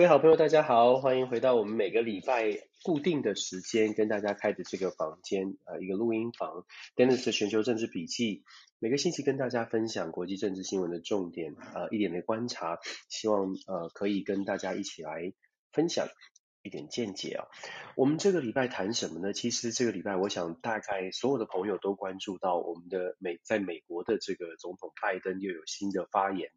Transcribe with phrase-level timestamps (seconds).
[0.00, 6.64] 各位好朋友，大家好，欢迎回到我们每个礼拜固定的时间跟大家开的这个房间，呃，一个录音房
[6.96, 8.42] ，Dennis 的全球政治笔记，
[8.78, 12.78] 每个星期跟大家分享国际政治新闻的重点，呃，一点的观察，
[13.10, 15.34] 希望呃可以跟大家一起来
[15.70, 16.08] 分享
[16.62, 17.44] 一点见解啊。
[17.94, 19.34] 我们这个礼拜谈什么呢？
[19.34, 26.48] 其实这个礼拜，我想大概所有的朋友都关注到我们的美，在美国的这个总统拜登又有新的发言。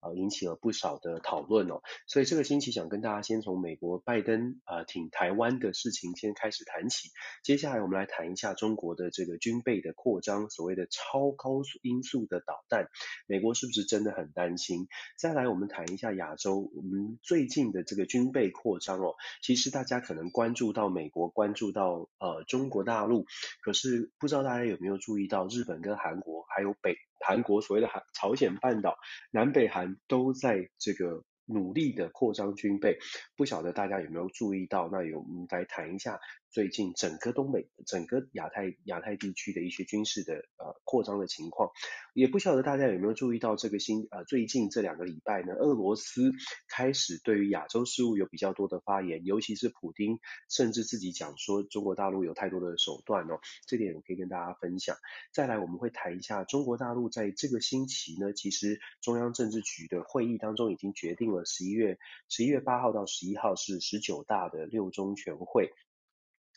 [0.00, 7.10] 啊，引起了不少的讨论哦，所以这个星期想跟大家先从美国拜登啊挺台湾的事情先开始谈起，
[7.42, 12.88] 接下来我们来谈一下中国的这个军备的扩张，所谓的超高速音速的导弹，
[13.26, 14.86] 美国是不是真的很担心？
[15.18, 23.24] 再来我们谈一下亚洲，我们最近的这个军备扩张哦，其实大家可能关注到美国，关注到呃中国大陆，
[23.62, 26.96] 可是不知道大家有没有注意到日本跟韩国还有北。
[27.20, 28.96] 韩国所谓的韩朝鲜半岛、
[29.30, 32.98] 南北韩都在这个努力的扩张军备，
[33.36, 34.88] 不晓得大家有没有注意到？
[34.90, 36.18] 那有我们来谈一下。
[36.56, 41.70] 最近整个东北、整个亚太、亚太地区的一些军事的呃扩张的情况，
[42.14, 46.32] 也不晓得大家有没有注意到这个新呃最近这两个礼拜呢，俄罗斯
[46.66, 54.96] 开始对于亚洲事务有比较多的发言，尤其是普丁甚至自己讲说中国大陆有太多的手段哦，这点我可以跟大家分享。
[55.34, 61.98] 再来我们会谈一下中国大陆在这个星期呢，其实中央政治局的会议当中已经决定了十一月
[62.30, 65.70] 十一月八号到十一号是十九大的六中全会。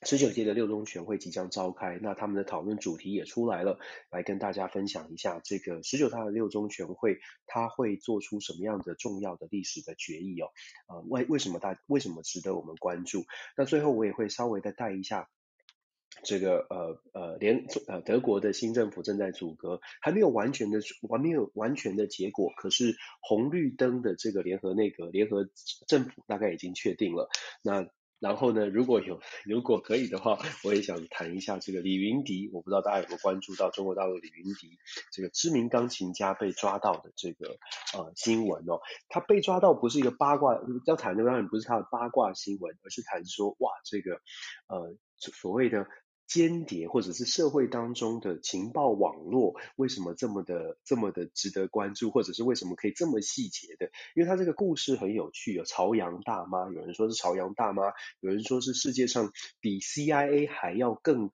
[0.03, 3.77] 十九届的六中全会即将召开，那他们的讨论主题也出来了，
[4.09, 10.47] 来跟大家分享一下这个十九大的六中全会，它会做出什么样的重要的历史的决议哦？
[10.87, 13.25] 呃，为为什么大为什么值得我们关注？
[13.57, 15.29] 那最后我也会稍微的带一下
[16.23, 25.49] 这个呃呃联呃德国的新政府正在组阁，还没有完全的完没有完全的结果，可是红绿灯的这个联合内阁联合
[25.87, 27.29] 政府大概已经确定了，
[27.61, 27.89] 那。
[28.19, 32.49] 然后呢，如果有 如果可以的话，我也想谈一下这个李云迪。
[32.53, 34.77] 我不知道大家有没有关注到中国大陆李云迪
[35.11, 37.57] 这个知名钢琴家被抓到的这个
[37.93, 38.79] 呃新闻哦。
[39.07, 44.15] 他被抓到不是一个八卦，要谈的当然不是他的八卦新闻，而是谈说哇，这个
[44.67, 45.87] 呃所谓的。
[46.29, 53.89] 间谍或者是社会当中的情报网络，为什么这么的这么的值得关注，或者是为什么可以这么细节的？
[54.15, 57.81] 因为它这个故事很有趣，有朝阳大妈，有人说是朝阳大妈，
[58.19, 61.31] 有人说是世界上比 CIA 还要更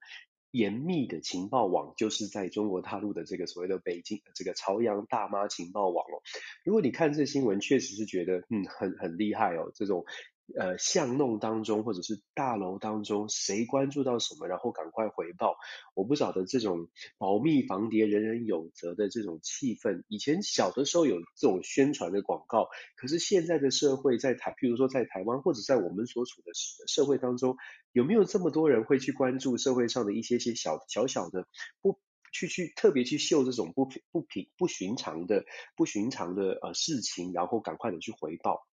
[0.50, 6.22] 严密的情报网，就是在中国大陆的这个所谓的北京这个朝阳大妈情报网哦。
[6.64, 10.06] 如果你看这新闻，确实是觉得嗯很很厉害哦，这种。
[10.54, 15.56] 呃，巷弄当中或者是大楼当中，谁关注到什么，然后赶快回报。
[15.94, 26.52] 我不晓得这种保密防谍、人人有责的这种气氛，以前小的时候有这种宣传的广告，可是现在的社会在台，譬如说在台湾或者在我们所处的
[26.86, 27.56] 社会当中，
[27.92, 31.48] 有没有这么多人会去关注社会上的一些些小小小的
[31.82, 31.98] 不
[32.32, 35.44] 去去特别去秀这种不不平不寻常的
[35.76, 38.66] 不寻常的呃事情，然后赶快的去回报。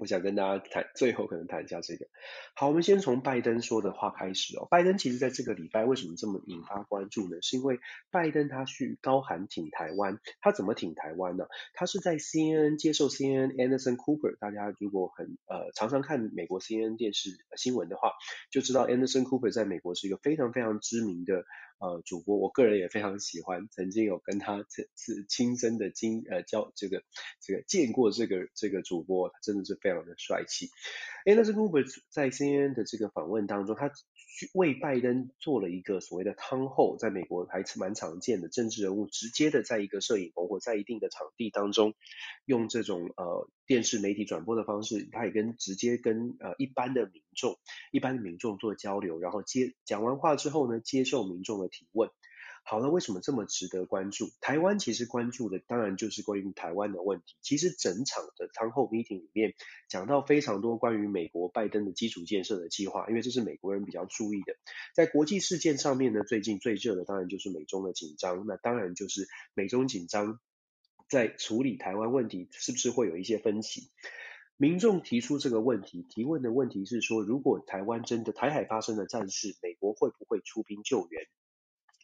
[0.00, 2.06] 我想跟大家谈，最后可能谈一下这个。
[2.54, 4.66] 好，我们先从拜登说的话开始哦。
[4.70, 7.36] 拜登其实在这个礼拜为什么这么引发关注呢？
[7.42, 7.80] 是因为
[8.10, 11.44] 拜登他去高喊挺台湾，他怎么挺台湾呢？
[11.74, 18.12] 他是在 CNN 接受 CNN Anderson Cooper，大家如果很呃常常看美国 CNN 电视新闻的话，
[18.50, 21.44] 就知道 Anderson Cooper 在美国是一个非常非常知名的。
[21.80, 27.02] 呃，主播，我个人也非常喜欢，曾经有跟他这次亲身的经呃交这个
[27.40, 30.68] 这个见过这个这个主播，他真的是非常的帅气。
[31.24, 33.90] 哎，那这个 Robert 在 CNN 的这个访问当中，他
[34.54, 41.94] 为拜登做了一个所谓的汤后在美国还是蛮常见的政治人物直接的在一个摄影棚或在一定的场地当中，
[42.44, 47.58] 用这种呃电视媒体转播的方式，他也跟直接跟呃一般的民众
[47.90, 52.10] 一般的民众做交流，然后接讲完话之后呢，接受民众的提问。
[52.62, 54.30] 好了，为什么这么值得关注？
[54.40, 57.34] 台湾其实关注的当然就是关于台湾的问题。
[57.40, 59.54] 其实整场的 town hall meeting 里面
[59.88, 64.54] 讲到非常多关于美国拜登的基础建设的计划，因为这是美国人比较注意的。
[64.94, 68.44] 在国际事件上面呢，最近最热的当然就是美中的紧张。
[68.46, 70.38] 那当然就是美中紧张
[71.08, 73.90] 在处理台湾问题，是不是会有一些分歧？
[74.56, 81.26] 民众提出这个问题，提问的问题是说，如果台湾真的台海发生了战事，美国会不会出兵救援？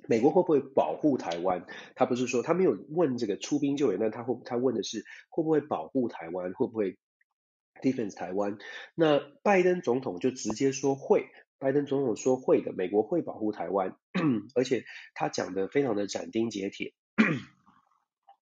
[0.08, 1.66] 美国会不会保护台湾？
[1.94, 6.98] 他不是说他没有问这个出兵救援，但他会他问的是会不会保护台湾，会不会
[7.82, 8.58] defense 台湾？
[8.94, 11.26] 那拜登总统就直接说会，
[11.58, 13.96] 拜登总统说会的，美国会保护台湾，
[14.54, 14.84] 而且
[15.14, 16.92] 他讲的非常的斩钉截铁。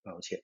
[0.03, 0.43] 抱歉，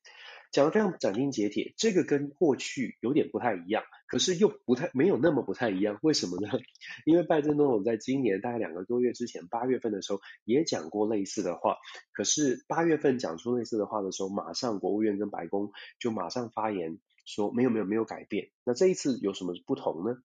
[0.53, 6.49] 讲得非常斩钉截铁，这个跟过去有点不太一样，可是又不太没有那么不太一样，为什么呢？
[7.07, 11.77] 因为拜登总统在今年大概两个多月之前，八月份的时候也讲过类似的话，
[12.13, 20.17] 可是八月份讲出类似的话的时候，马上国务院跟白宫就马上发言说没有没有没有改变，那这一次有什么不同呢？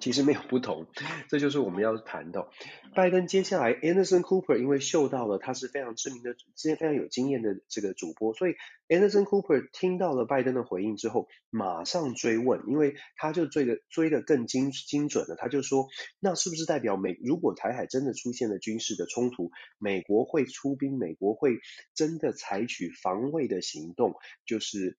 [0.00, 0.86] 其实没有不同，
[1.28, 2.50] 这就是我们要谈到
[2.94, 8.54] 拜登接下来 Anderson Cooper 因为嗅到了他是非常知名的、之前非常有经验的这个主播，所以
[8.88, 15.88] Anderson Cooper 听到了拜登的回应之后，马上追问，因为他就追的追的更精精准了，他就说，
[16.20, 21.58] 那是不是代表美如果台海真的出现了军事的冲突，美国会出兵，美国会
[21.94, 24.14] 真的采取防卫的行动，
[24.46, 24.96] 就是。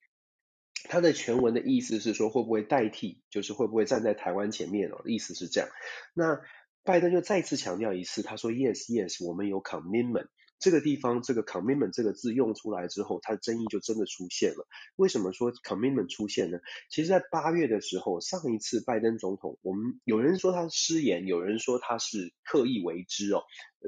[0.86, 5.02] 他的全文的意思是说，会不会代替，就是会不会站在台湾前面哦？
[5.06, 5.70] 意思是这样。
[6.14, 6.40] 那
[6.84, 10.28] 拜登就再次强调一次，他说：“Yes, yes，我们有 commitment。”
[10.60, 14.68] 这个地方这个 commitment 这个字用出来之后，它的争议就真的出现了。
[14.98, 16.60] 为什么说 commitment 出现呢？
[16.90, 23.44] 其实，在八月的时候，上一次拜登总统，我们有人说他失言，有人说他是刻意为之哦。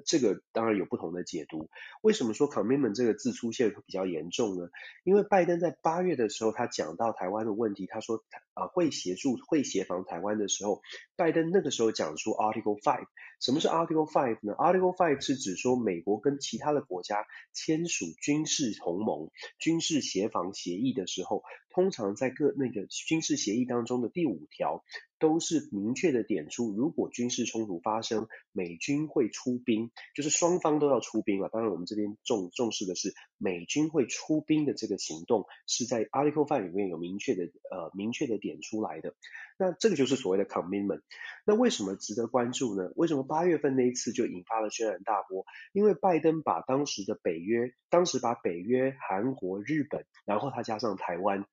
[0.05, 1.69] 这个当然有不同的解读。
[2.01, 4.69] 为什么说 commitment 这个字出现会比较严重呢？
[5.03, 8.23] 因为拜登在八月的时候，他讲到台湾的问题，他说
[8.53, 10.81] 啊会协助会协防台湾的时候，
[11.15, 13.07] 拜登那个时候讲出 Article Five。
[13.39, 24.83] 什么是 Article Five 呢？Article Five 是指说美国跟其他的国家签署军事同盟、军事协防协议的时候，通常在各那个军事协议当中的第五条。
[25.21, 31.47] 都是明确的点出，如果军事冲突发生，美军会出兵，就是双方都要出兵了。
[31.47, 39.13] 当然，我们这边重重视的是美军会出兵的这个行动，是在 Article Five 里面有明确的呃明确的点出来的。
[39.59, 41.01] 那这个就是所谓的 commitment。
[41.45, 42.91] 那为什么值得关注呢？
[42.95, 45.45] 为什么八月份那一次就引发了轩然大波？
[45.71, 51.45] 因为拜登把当时的北约，当时把北约、韩国、日本，然后他加上台湾。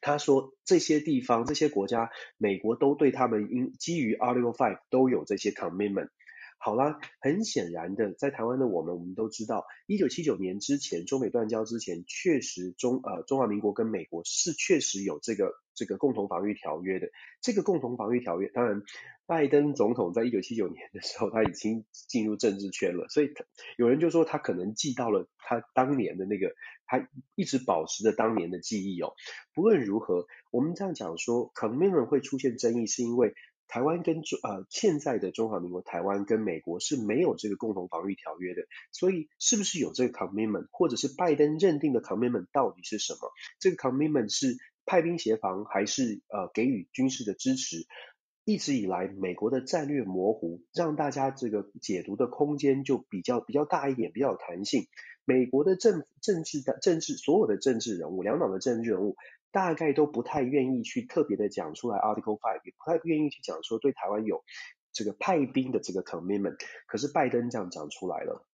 [0.00, 6.08] 他说这些地方、这些国家，美国都对他们因基于 Article Five 都有这些 commitment。
[6.62, 17.08] 好啦，很显然的，在台湾的我们，我们都知道，一九七九年之前，中美断交之前，确实中呃中华民国跟美国是确实有这个这个共同防御条约的。
[17.40, 18.82] 这个共同防御条约，当然，
[19.24, 23.32] 拜登总统在一九七九年的时候，他已经进入政治圈了，所以
[23.78, 26.54] 有人就说他可能记到了他当年的那个，
[26.90, 29.14] 他一直保持着当年的记忆哦。
[29.54, 33.34] 不论如何，我们这样讲说，commitment 会出现争议，是因为。
[33.72, 43.30] 台湾跟中呃现在的中华民国台湾跟美国是没有这个共同防御条约的，所以是不是有这个 commitment，或者是拜登认定的 commitment 到底是什么？
[43.60, 47.86] 这个 commitment 是派兵协防，还是呃给予军事的支持？
[48.44, 54.88] 一直以来，美国的战略模糊，让大家这个解读的空间就比较比较大一点，比较有弹性。
[55.30, 59.16] 美国的政政治的政治所有的政治人物，两党的政治人物。
[59.52, 64.44] 大概都不太愿意去特别的讲出来，Article Five 也不太愿意去讲说对台湾有
[64.92, 66.56] 这个派兵的这个 commitment。
[66.86, 68.46] 可是拜登这样讲出来了，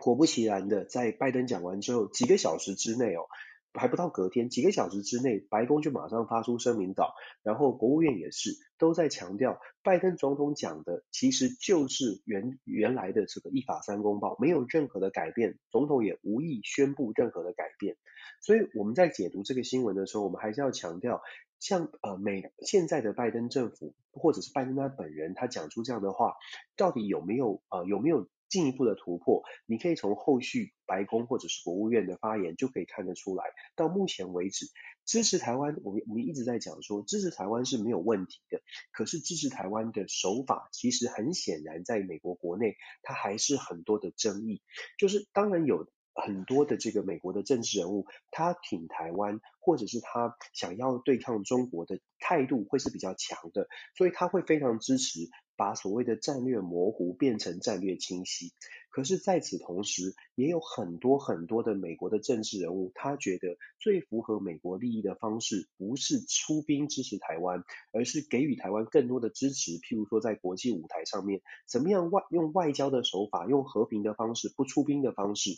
[0.00, 3.28] 果不其然的，在拜登讲完之后几个小时之内哦。
[3.74, 17.96] 还不到隔天，几个小时之内，白宫就马上发出声明稿，然后国务院也是都在强调，拜登总统讲的其实就是原原来的这个一法三公报，没有任何的改变，总统也无意宣布任何的改变。
[18.40, 21.22] 所以我们在解读这个新闻的时候，我们还是要强调，
[21.58, 26.34] 像呃美现在的拜登政府或者是拜登他本人，他讲出这样的话，
[26.76, 28.28] 到底有没有呃有没有？
[28.52, 33.44] 进一步的突破，你可以从后续白宫或者是国务院的发言就可以看得出来。
[33.74, 34.66] 到目前为止，
[35.06, 38.60] 支持台湾，我们我们一直在讲说支持台湾是没有问题的。
[38.92, 44.60] 可是支持台湾的手法，其实很显然在美国国内，它还是很多的争议。
[44.98, 45.90] 就是当然有。
[46.14, 58.52] 很多的这个美国的政治人物，他挺台湾，或者是他想要对抗中国的态度会是比较强的，所以他会非常支持把所谓的战略模糊变成战略清晰。
[58.90, 69.72] 可是在此同时，也有很多很多的美国的政治人物，他觉得最符合美国利益的方式，不是出兵支持台湾，而是给予台湾更多的支持。
[69.78, 75.52] 譬如说，在国际舞台上面，怎么样外用外交的手法，用和平的方式，不出兵的方式。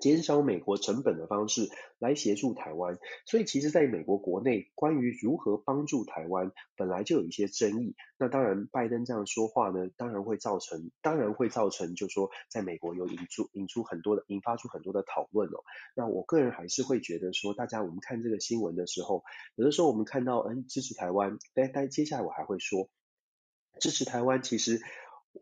[0.00, 7.94] 减少美国成本的方式来协助台湾，所以其实在美国国内，关于如何帮助台湾，本来就有一些争议。
[8.18, 15.62] 那当然，拜登这样说话呢，当然会造成，当然会造成，就说在美国有引出引出很多的，引发出很多的讨论哦。
[15.94, 19.22] 那我个人还是会觉得说，大家我们看这个新闻的时候，
[19.54, 22.88] 有的时候我们看到，嗯，支持台湾，但但接下来我还会说，
[23.78, 24.82] 支持台湾其实。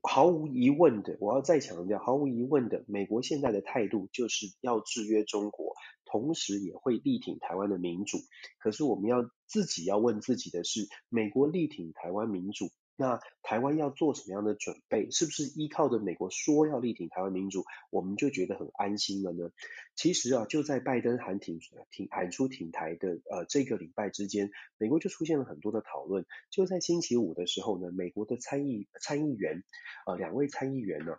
[0.00, 8.18] 毫无疑问的，我要再强调，毫无疑问的，美国现在的态度就是要制约中国，同时也会力挺台湾的民主。
[8.58, 12.70] 可是我们要自己要问自己的是，美国力挺台湾民主。
[13.02, 15.10] 那台湾要做什么样的准备？
[15.10, 19.50] 是不是依靠着美国说要力挺台湾民主，我们就觉得很安心了呢？
[19.96, 21.58] 其实啊，就在拜登喊挺
[21.90, 26.24] 挺喊出挺台的呃这个礼拜之间，美国就出现了很多的讨论。
[26.48, 29.64] 就在星期五的时候呢，美国的参议参议员
[30.06, 31.16] 呃两位参议员呢，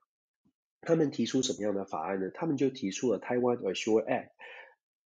[0.79, 2.31] 他们提出什么样的法案呢？
[2.33, 4.29] 他们就提出了台湾 Assure Act，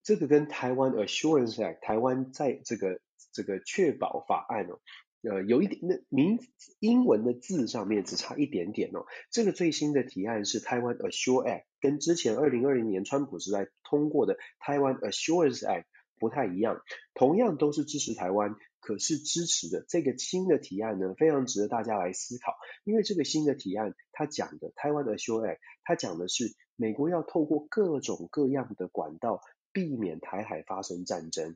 [0.03, 2.99] 这个跟台湾 Assurance Act 台湾在这个
[3.31, 4.81] 这个确保法案哦。
[5.27, 6.39] 呃，有一点，那名
[6.79, 9.05] 英文的字上面只差一点点哦。
[9.31, 15.85] 这个最新的提案是台湾 Assure Act，跟之前二零二零年川普时代通过的台湾 Assurance Act
[16.19, 16.81] 不太一样。
[17.13, 22.53] 同样都是支持台湾，可是支持的这个新的提案呢，非常值得大家来思考。
[22.83, 29.41] 因为这个新的提案，它讲的台湾 Assure Act，它讲的是美国要透过各种各样的管道，
[29.73, 31.55] 避免台海发生战争。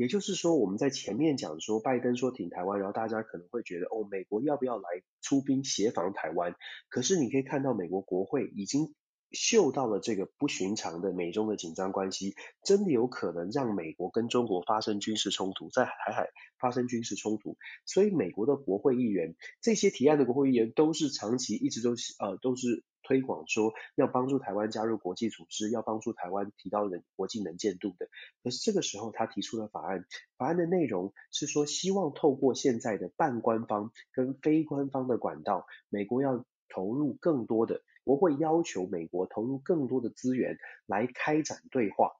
[0.00, 4.88] 也就是说，我们在前面讲说，拜登说挺台湾，然后大家可能会觉得，哦，美国要不要来
[5.20, 6.54] 出兵协防台湾？
[6.88, 8.94] 可是你可以看到，美国国会已经
[9.30, 16.28] 嗅到了这个不寻常的美中的紧张关系，真的有可能让美国跟中国发生军事冲突，在台海
[16.58, 17.58] 发生军事冲突。
[17.84, 22.84] 所以，美国的国会议员，这些提案的国会议员都是长期一直都是呃都是。
[23.10, 28.06] 推广说要帮助台湾加入国际组织，要帮助台湾提高人国际能见度的。
[28.44, 30.04] 可是这个时候他提出了法案，
[30.38, 42.12] 法案的内容是说希望透过现在的半官方跟非官方的管道，美国要投入更多的，国会要求美国投入更多的资源来开展对话。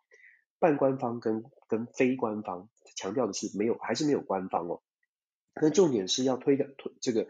[0.58, 4.82] 半官方跟跟非官方强调的是没有，还是没有官方哦。
[5.54, 7.28] 那重点是要推的推这个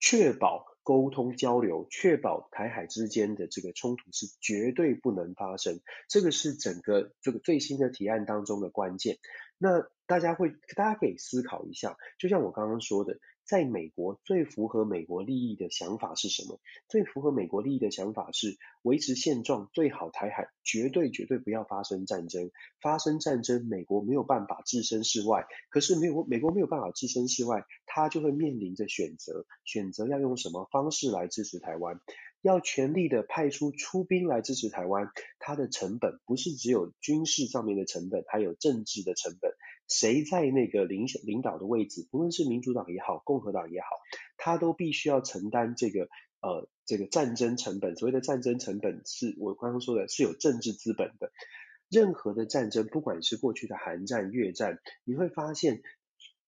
[0.00, 0.66] 确保。
[0.86, 9.18] 沟通交流，确保台海之间的这个冲突是绝对不能发生，这个是整个这个最新的提案当中的关键。
[9.58, 13.18] 那大家会，大家可以思考一下，就像我刚刚说的。
[13.48, 16.58] 在美国最符合美国利益的想法是什么？
[16.88, 22.50] 最符合美国利益的想法是维持现状，最好台海绝对绝对不要发生战争。
[22.80, 25.46] 发生战争，美国没有办法置身事外。
[25.70, 27.64] 可是美国美国没有办法置身事外，
[27.96, 31.98] 他就会面临着选择，选择要用什么方式来支持台湾？
[32.42, 39.50] 要全力的派出出兵来支持台湾，它的成本不是只有军事上面的成本，还有政治的成本。
[39.88, 43.86] 谁在那个领领导的位置，不论是民主党也好，共和党也好，
[44.36, 46.02] 他都必须要承担这个
[46.42, 47.96] 呃这个战争成本。
[47.96, 51.32] 所谓的战争成本是我刚刚说的是有政治资本的。
[51.88, 55.82] 任何的战争，不管是过去的韩战、越战，你会发现，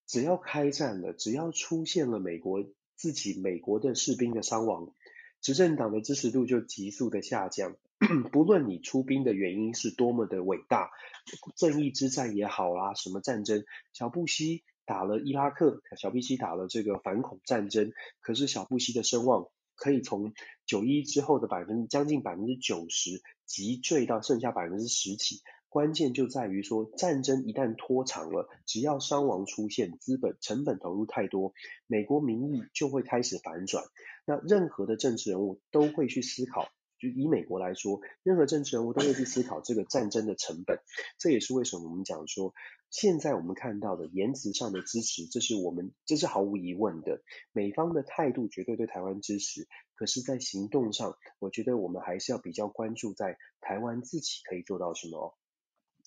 [0.08, 2.64] 只要开战了，只要出现了美国
[2.96, 4.92] 自己美国的士兵的伤亡，
[5.42, 7.76] 执政党的支持度就急速的下降。
[8.32, 10.90] 不论你出兵的原因是多么的伟大，
[11.56, 20.32] 正义之战也好啦，什么战争，小布希打了伊拉克，小布希打了这个反恐战争，可是小布希的声望可以从
[20.64, 25.42] 九一之后的百分将近百分之九十急坠到剩下百分之十几。
[25.68, 31.52] 关键就在于说，战争一旦拖长了，只要伤亡出现，资本成本投入太多，
[31.86, 33.84] 美国民意就会开始反转。
[34.24, 36.68] 那任何的政治人物都会去思考。
[36.98, 40.80] 就以美国来说，任何政治人物都会去思考这个战争的成本。
[41.16, 42.54] 这也是为什么我们讲说，
[42.90, 47.22] 现在我们看到的言辞上的支持，这是我们这是毫无疑问的。
[47.52, 55.38] 美方的态度绝对对台湾支持，可是，在行动上，我觉得我们还是要比较关注在台湾自己可以做到什么。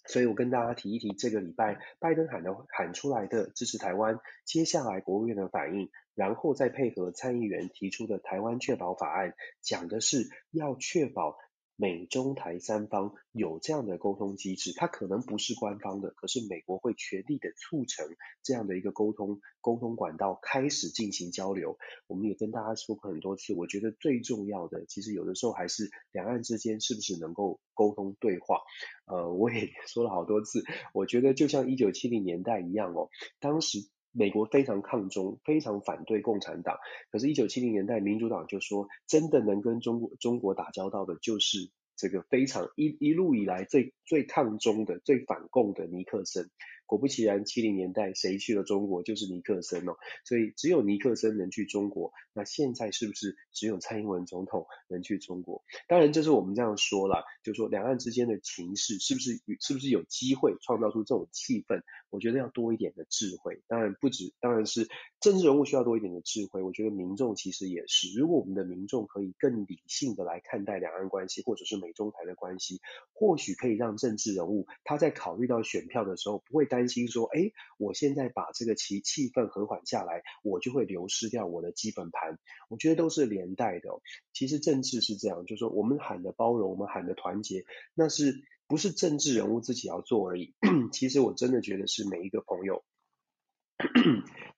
[0.06, 11.38] 所以我跟大家提一提这个礼拜拜登喊的喊出来的支持台湾，接下来国务院的反应，然后再配合参议员提出的台湾确保法案，讲的是要确保。
[11.82, 18.06] 美中台三方有这样的沟通机制，它可能不是官方的，可是美国会全力的促成
[18.44, 21.80] 这样的一个沟通沟通管道开始进行交流。
[22.06, 28.60] 我们也跟大家说过很多次，我觉得最重要的，其实有的时候还是两岸之间是不是能够沟通对话。
[29.08, 33.10] 呃，我也 说了好多次，我觉得就像一九七零年代一样哦，
[33.40, 33.90] 当时。
[34.12, 36.78] 美国非常抗中，非常反对共产党。
[37.12, 46.50] 可是，一九七零年代，民主党就说，真的能跟中国中国打交道的，就是这个非常一一路以来最最抗中的、最反共的尼克森。
[46.92, 49.94] 果不其然，七零年代谁去了中国就是尼克森哦，
[50.26, 52.12] 所以只有尼克森能去中国。
[52.34, 55.64] 那现在是不是只有蔡英文总统能去中国？
[55.88, 61.82] 当然，这是我们这样说啦，就说两岸之间的情势是不是是不是有机会创造出这种气氛？
[62.10, 63.62] 我觉得要多一点的智慧。
[63.70, 64.90] 当然不止，当然是
[65.22, 66.62] 政治人物需要多一点的智慧。
[66.62, 72.82] 我觉得民众其实也是，如果我们的民众可以更理性的来看待两岸关系，或者是美中台的关系，
[73.14, 82.40] 或许可以让政治人物他在考虑到选票的时候，不会担担心说，哎，我现在把这个气气氛和缓下来，我就会流失掉我的基本盘。
[82.70, 83.90] 我觉得都是连带的。
[84.34, 90.56] 其实政治是这样，就是说我们喊的包容，我们喊的团结，那是不是政治人物自己要做而已？
[90.92, 92.84] 其实我真的觉得是每一个朋友。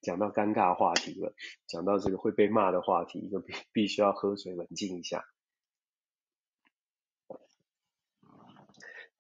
[0.02, 1.36] 讲到尴尬话题了，
[1.68, 5.26] 讲到这个会被骂的话题，就必必须要喝水冷静一下。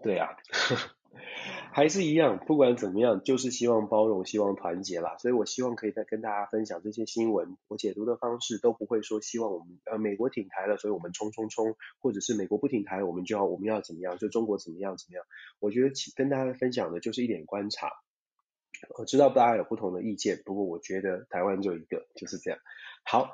[0.02, 0.30] 对啊，
[1.74, 5.18] 还是一样，不管怎么样，就是希望包容，希望团结啦。
[5.18, 15.26] 所以我希望可以再跟大家分享这些新闻，我解读的方式都不会说希望我们呃美国挺台了，所以我们冲冲冲，或者是美国不挺台，我们就要我们要怎么样，就中国怎么样怎么样。
[15.60, 17.92] 我觉得跟大家分享的就是一点观察。
[18.98, 22.60] 我知道大家有不同的意见，不过我觉得台湾就一个，就是这样。
[23.06, 23.32] 好，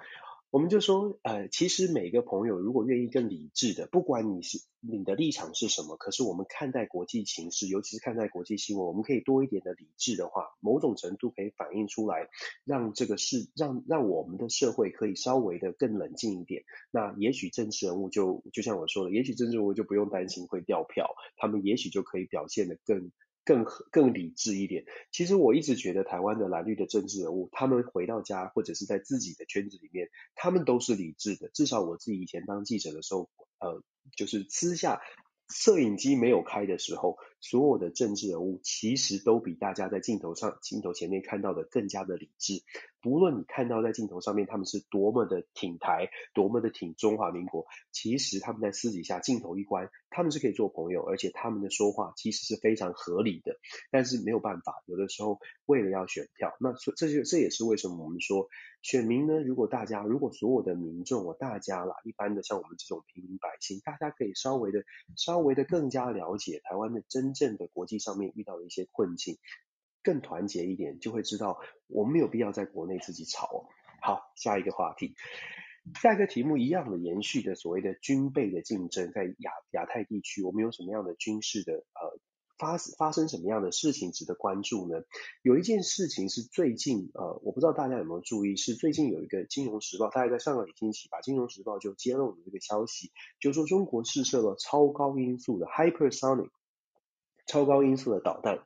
[0.52, 12.30] 我们就说，呃，其实每个朋友如果愿意更理智的，不管你是你的立场是什么，可是我们看待国际情势，尤其是看待国际新闻，我们可以多一点的理智的话，某种程度可以反映出来，
[12.66, 16.64] 让这个事，让让我们的社会可以稍微的更冷静一点。
[16.90, 23.12] 那也许政治人物就就像我说的，也许政治人物就不用担心会掉票，他们也许就可以表现得更。
[23.50, 24.86] 更更理智一点。
[25.12, 31.50] 其实我一直觉得台湾的蓝绿的政治人物，他们回到家或者是在自己的圈子里面，他们都是理智的。
[31.50, 33.28] 至少我自己以前当记者的时候，
[33.60, 33.82] 呃，
[34.16, 35.02] 就是私下
[35.50, 42.64] 摄影机没有开的时候，所有的政治人物其实都比大家在镜头上、镜头前面看到的更加的理智。
[43.02, 53.56] 不论你看到在镜头上面他们是多么的挺台，多么的挺中华民国，其实他们在私底下镜头一关，他们是可以做朋友，而且他们的说话其实是非常合理的。
[53.90, 58.50] 但是没有办法，有的时候为了要选票，那所这就这也是为什么我们说
[58.82, 59.40] 选民呢？
[59.42, 64.84] 如果大家如果所有的民众啊，大家啦，一般的像我们这种平民百姓，大家可以稍微的
[65.16, 69.38] 稍微的更加了解台湾的真真正的国际上面遇到的一些困境。
[70.02, 73.68] 更团结一点，就会知道我们没有必要在国内自己吵哦。
[74.02, 75.14] 好，下一个话题，
[76.02, 82.18] 下一个题目一样的延续的所谓的军备的竞争，在亚亚太地区，我们有什么样的军事的呃
[82.58, 85.04] 发发生什么样的事情值得关注呢？
[85.42, 93.12] 有一件事情是最近呃，我不知道大家有没有注意，是最近有一个《金融时报》，大概在上个星期吧，《金融时报》就揭露了这个消息，
[93.42, 96.50] 就说中国试射了超高音速的 hypersonic
[97.50, 98.60] 超高音速的导弹。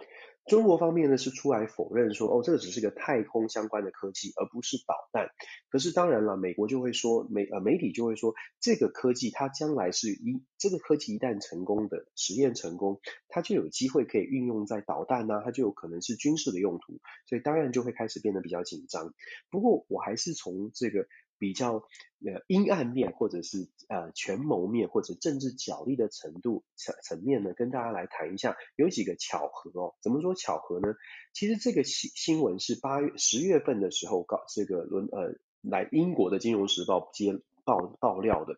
[0.46, 5.30] 中国方面呢是出来否认说，哦，这个只是个太空相关的科技，而不是导弹。
[5.70, 19.14] 可是当然了，美国就会说，媒呃媒体就会说，这个科技它将来是一这个科技一旦成功的实验成功，它就有机会可以运用在导弹呐、它就有可能是军事的用途，所以当然就会开始变得比较紧张。
[19.50, 21.08] 不过我还是从这个。
[21.44, 29.94] 比较呃阴暗面，或者是呃权谋面，或者政治角力的程度层层面呢，跟大家来谈一下，有几个巧合哦。
[30.02, 30.96] 怎么说巧合呢？
[31.34, 38.56] 其实这个新新闻是八月十月份的时候搞这个伦呃来英国的金融时报接爆爆料的。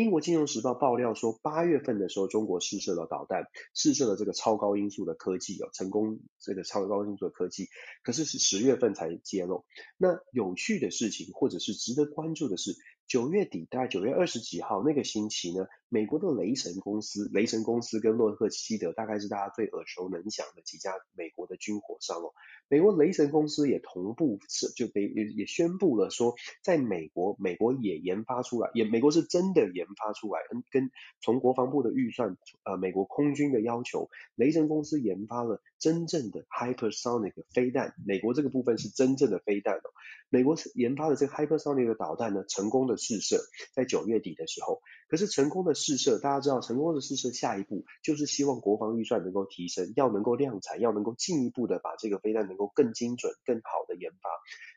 [0.00, 7.68] 英国金融时报爆料说，八月份的时候，中国试射了导弹，试射了这个超高音速的科技哦，成功这个超高音速的科技，
[8.02, 9.64] 可是是十月份才揭露。
[9.96, 12.74] 那有趣的事情，或者是值得关注的是，
[13.06, 22.32] 九月底，大概九月二十几号那个星期呢，美国的雷神公司，雷神公司跟洛克希德大概是大家最耳熟能详的几家美国的军火商哦。
[22.68, 39.90] 美国雷神公司也同步是就被也也宣布了说，在美国，美国也研发出来，也美国是真的研发出来，嗯，跟从国防部的预算，呃，美国空军的要求，雷神公司研发了真正的 hypersonic 飞弹，美国这个部分是真正的飞弹哦。
[40.30, 43.40] 美国研发的这个 hypersonic 的导弹呢，成功的试射，
[43.74, 44.80] 在九月底的时候。
[45.06, 54.30] 可是成功的试射，大家知道，成功的试射下一步就是希望国防预算能够提升，要能够量产，要能够进一步的把这个飞弹能够更精准、更好的研发。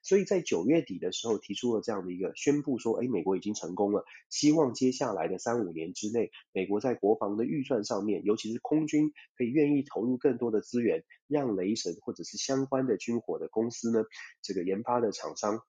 [0.04, 14.04] 所以在九月底的时候提出了这样的一个宣布，说，哎，美国已经成功了，希望接下来的三五年之内，美国在国防的预算上面，尤其是空军，可以愿意投入更多的资源，让雷神或者是相关的军火的公司呢，
[14.42, 15.62] 这个研发的厂商。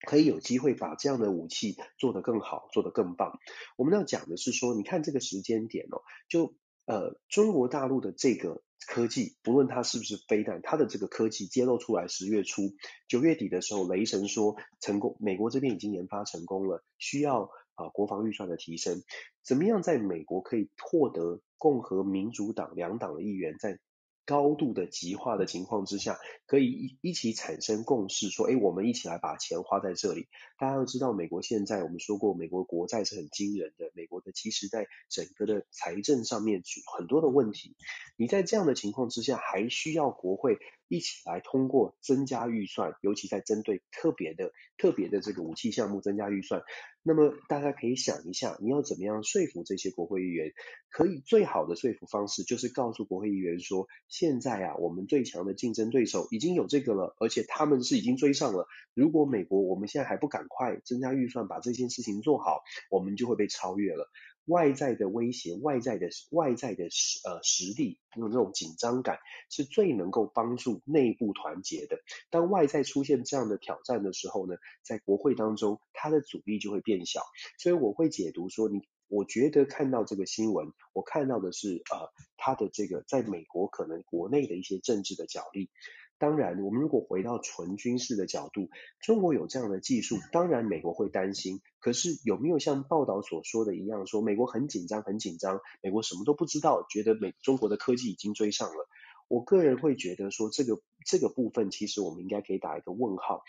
[0.00, 3.38] 可以有机会把这样的武器做得更好，做得更棒。
[3.76, 6.54] 我们要讲的是说，你看这个时间点哦，就
[6.84, 12.62] 呃，中国大陆的这个科技，不论它是不是飞弹，它的这个科技揭露出来，十月初、
[13.08, 19.02] 九月底的时候，雷神说成功，美国这边已经研发成功了，需要啊、国防预算的提升，
[19.42, 23.80] 怎么样在美国可以获得共和民主党两党的议员在
[24.26, 30.26] 高度的极化的情况之下，可以一一起产生共识，说，哎，我们一起来把钱花在这里。
[30.58, 36.62] 大家要知道，美国现在我们说过，美国国债是很惊人的，美国的其实在整个的财政上面
[36.98, 37.76] 很多的问题。
[38.16, 46.62] 你在这样的情况之下，还需要国会一起来通过增加预算，尤其在针对特别的特别的这个武器项目增加预算。
[47.02, 50.52] 那么大家可以想一下，你要怎么样说服这些国会议员？
[50.90, 58.66] 可以最好的说服方式就是告诉国会议员说，现在啊，我们最强的竞争对手已经有这个了，而且他们是已经追上了。
[58.94, 64.10] 如果美国我们现在还不赶快增加预算把这件事情做好，我们就会被超越了。
[64.46, 69.18] 外在的威胁、外在的外在的实呃实力，有这种紧张感，
[69.50, 71.98] 是最能够帮助内部团结的。
[72.30, 77.22] 当外在出现这样的挑战的时候呢，在国会当中，它的阻力就会变小。
[77.58, 85.70] 所以我会解读说，你我觉得看到这个新闻，我看到的是呃，它的这个在美国可能国内的一些政治的角力。
[86.18, 88.68] 当然，我们如果回到纯军事的角度，
[89.00, 91.60] 中国有这样的技术，当然美国会担心。
[91.78, 98.88] 可是有没有像报道所说的一样，说美国很紧张，很紧张，美国什么都不知道，觉得美中国的科技已经追上了？
[99.28, 103.42] 我个人会觉得说，这个这个部分其实我们应该可以打一个问号。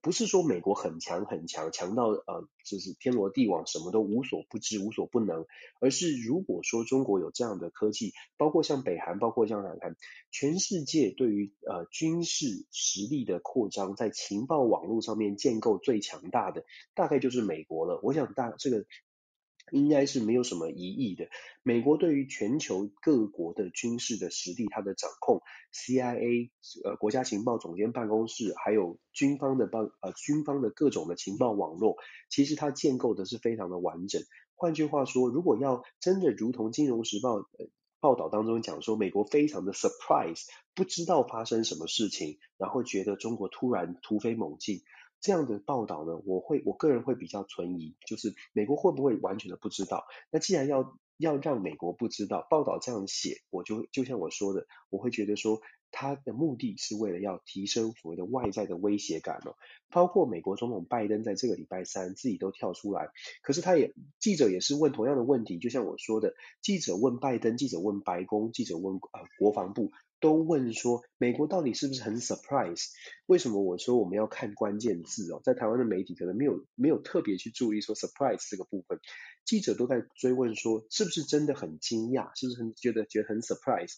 [0.00, 5.46] 不是说美国很强很强，强到呃就是天罗地网，什么都无所不知、无所不能，
[5.80, 9.94] 而是如果说中国有这样的科技，包括像北韩，包括像南韩，
[10.30, 16.64] 全世界对于呃军事实力的扩张，在情报网络上面建构最强大的，
[16.94, 18.00] 大概就是美国了。
[18.02, 18.84] 我想大这个。
[19.70, 21.28] 应该是没有什么疑义的。
[21.62, 25.40] 美国对于全球各国的军事的实力，它的掌控
[25.72, 26.50] ，CIA
[26.84, 31.96] 呃国家情报总监办公室，还有军方的办呃军方的各种的情报网络，
[32.28, 34.22] 其实它建构的是非常的完整。
[34.54, 37.66] 换句话说，如果要真的如同《金融时报》呃
[38.00, 40.44] 报道当中讲说，美国非常的 surprise，
[40.74, 44.82] 不知道发生什么事情，然后觉得中国突然突飞猛进。
[45.22, 50.04] 这样的报道呢，我会我个人会比较存疑，就是美国会不会完全的不知道？
[50.30, 55.60] 那既然要要让美国不知道，报道这样写，我就就像我说的，我会觉得说，
[55.92, 59.54] 他的目的是为了要提升所谓的外在的威胁感哦。
[59.90, 63.10] 包括美国总统拜登在这个礼拜三自己都跳出来，
[63.42, 69.92] 可是他也记者也是问同样的问题，就像我说的，记者问拜登，记者问白宫，记者问呃国防部。
[70.22, 72.86] 都问说美国到底是不是很 surprise？
[73.26, 75.42] 为什么我说我们要看关键字哦？
[75.44, 79.00] 在台湾的媒体可能没有没有特别去注意说 surprise 这个部分，
[79.44, 82.30] 记者都在追问说是不是真的很惊讶？
[82.38, 83.96] 是不是很觉得觉得很 surprise？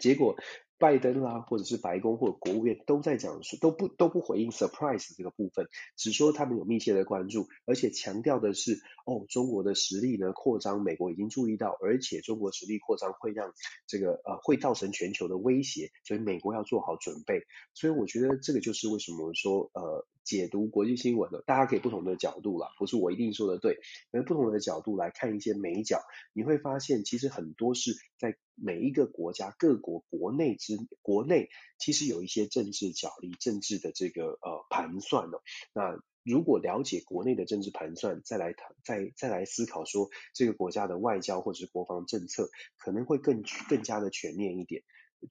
[0.00, 0.36] 结果。
[0.78, 13.52] 拜登啦，或者是白宫或者国务院都在讲说，都不都不回应 surprise 这个部分，只说他们有密切的关注，而且强调的是，哦，中国的实力呢扩张，美国已经注意到，而且中国实力扩张会让
[13.86, 17.42] 这个呃会造成全球的威胁，所以美国要做好准备。
[17.74, 20.06] 所以我觉得这个就是为什么说呃。
[20.24, 23.78] 解读国际新闻的，大家可以不同的角度啦，不是我一定说的对，
[24.12, 26.02] 而不同的角度来看一些美角，
[26.34, 35.40] 你会发现其实很多是在每一个国家各国国内之国内，其实有一些政治角力、政治的这个呃盘算哦。
[35.72, 44.82] 那如果了解国内的政治盘算，再来谈再再来思考说这个国家的外交或者是国防政策，可能会更更加的全面一点。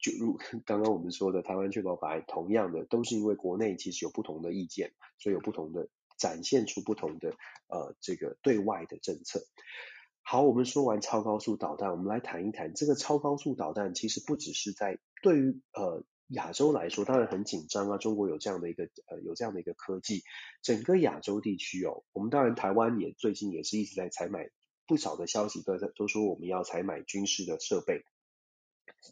[0.02, 5.88] 就如刚刚我们说的台湾确保法案，同样的都是因为国内其实有不同的意见，所以有不同的
[6.18, 7.30] 展现出不同的
[7.68, 9.46] 呃这个对外的政策。
[10.30, 20.24] 好，我们说完超高速导弹，我们来谈一谈这个超高速导弹，其实不只是在对于呃亚洲来说，当然很紧张啊，中国有这样的一个呃有这样的一个科技，
[20.62, 24.50] 整个亚洲地区哦，我们当然台湾也最近也是一直在采买
[24.86, 28.04] 不少的消息都在都说我们要采买军事的设备。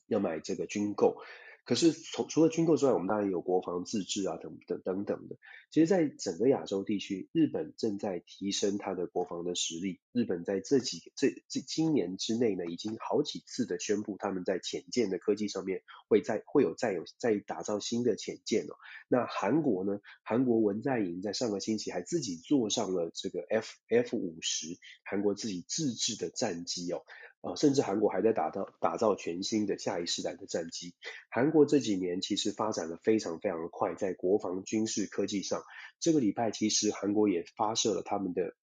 [0.08, 1.22] 要买这个军购，
[1.66, 5.36] 可是从除了军购之外，我们当然有国防自治啊，等等等等的。
[5.72, 10.00] 其实，在整个亚洲地区，日本正在提升它的国防的实力。
[10.14, 18.76] 日本在这几这这今年之内呢，已经好几次的宣布，他们在潜舰的科技上面会在会有再有再打造新的潜舰哦。
[19.10, 20.00] 那韩国呢？
[20.24, 27.02] 韩国文在寅在上个星期还自己坐上了这个 F F 五十，韩国自己自制的战机哦。
[27.46, 30.96] 啊，甚至韩国还在打造打造全新的下一世代的战机。
[31.30, 35.62] 韩国这几年其实发展的非常非常快，在国防军事科技上，
[36.00, 38.56] 这个礼拜其实韩国也发射了他们的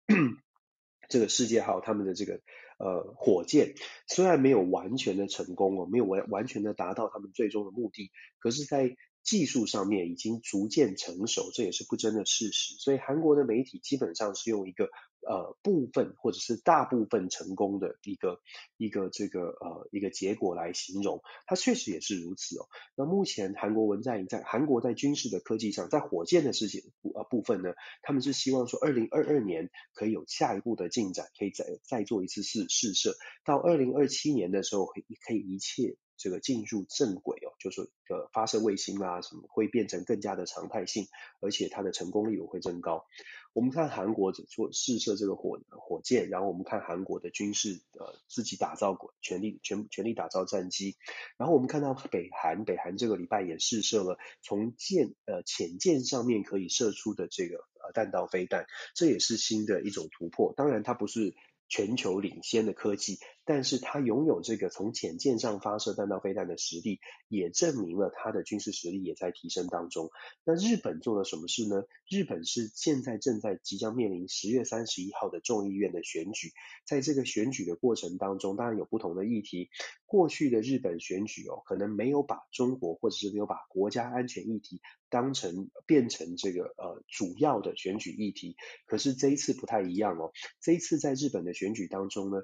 [1.07, 2.41] 这个世界号他们的这个
[2.79, 3.75] 呃火箭
[4.07, 12.75] 虽然没有完全的成功哦，没有完完全的达到他们最终的目的，可是，在技术上面已经逐渐成熟，这也是不争的事实。
[12.75, 14.85] 所以韩国的媒体基本上是用一个
[15.27, 18.41] 呃部分或者是大部分成功的一个
[18.77, 22.67] 一个这个呃一个结果来形容，它确实也是如此哦。
[22.95, 26.81] 那目前韩国文在寅在韩国在军事的科技上，在火箭的事情
[27.13, 35.95] 呃部分呢，他们是希望说二零二二年可以有下一步的进展，可以再再做一次试试射，到二零二七年的时候可以可以一切。
[36.21, 41.07] 这个进入正轨哦，就是呃发射卫星啦，什么会变成更加的常态性，
[41.39, 43.07] 而且它的成功率也会增高。
[43.53, 50.95] 我们看韩国做试射这个火火箭，然后我们看韩国的军事呃自己打造过全力全全力打造战机，
[51.37, 60.53] 然后我们看到北韩北韩这个礼拜也试射了从舰呃潜舰上面可以射出的这个呃弹道飞弹，这也是新的一种突破。
[60.55, 61.33] 当然它不是。
[61.73, 63.17] 全球领先的科技，
[63.53, 70.09] 但是它拥有这个从潜舰上发射弹道飞弹的实力，也证明了它的军事实力也在提升当中。
[70.45, 71.83] 那日本做了什么事呢？
[72.09, 76.53] 日本是现在正在即将面临十月三十一号的众议院的选举，
[76.85, 79.69] 在这个选举的过程当中，当然有不同的议题。
[80.05, 92.37] 过去的日本选举哦，可能没有把中国或者是没有把国家安全议题当成变成这个呃主要的选举议题，可是这一次不太一样哦，这一次在日本的选举当中呢。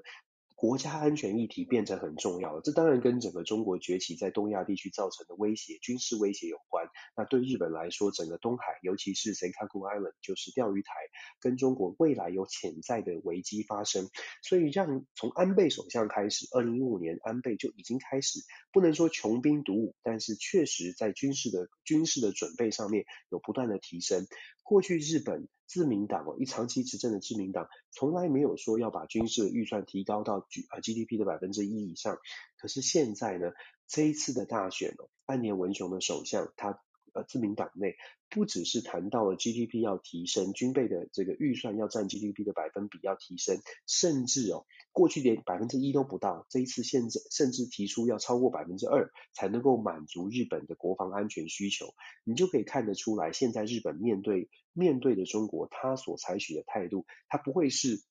[0.58, 6.88] 国家安全议题变成很重要了，这当然跟整个中国崛起在东亚地区造成的威胁、军事威胁有关。
[7.16, 10.90] 那对日本来说，整个东海，尤其是 Senkaku Island，就是钓鱼台，
[11.38, 14.08] 跟中国未来有潜在的危机发生。
[14.42, 18.40] 所以让从安倍首相开始，二零一五年安倍就已经开始，
[18.72, 24.26] 不能说穷兵黩武，但是确实在军事的军事的准备上面有不断的提升。
[24.64, 32.18] 过去日本自民党哦，一长期执政的自民党从来没有说要把军事预算提高到 G 啊 GDP 的百分之一以上，
[32.56, 33.52] 可是现在呢，
[33.86, 36.80] 这一次的大选哦，岸田文雄的首相他。
[37.14, 37.96] 呃，自民党内
[38.30, 58.02] 不只是谈到了 GDP 要提升，军备的这个预算要占 GDP 的百分比要提升，甚至哦，过去连百分之一都不到，这一次现在甚至提出要超过百分之二才能够满足日本的国防安全需求，你就可以看得出来，现在日本面对面对的中国，他所采取的态度，他不会是。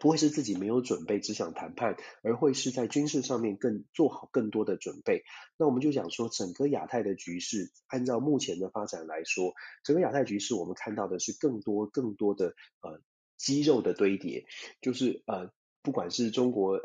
[0.00, 5.24] 不会是自己没有准备，只想谈判，而会是在军事上面更做好更多的准备。
[5.56, 13.00] 那我们就讲说，整个亚太的局势，按照目前的发展来说，整个亚太局势，我们看到的是更多更多的呃
[13.36, 14.44] 肌肉的堆叠，
[14.80, 15.50] 就是呃
[15.82, 16.80] 不管是中国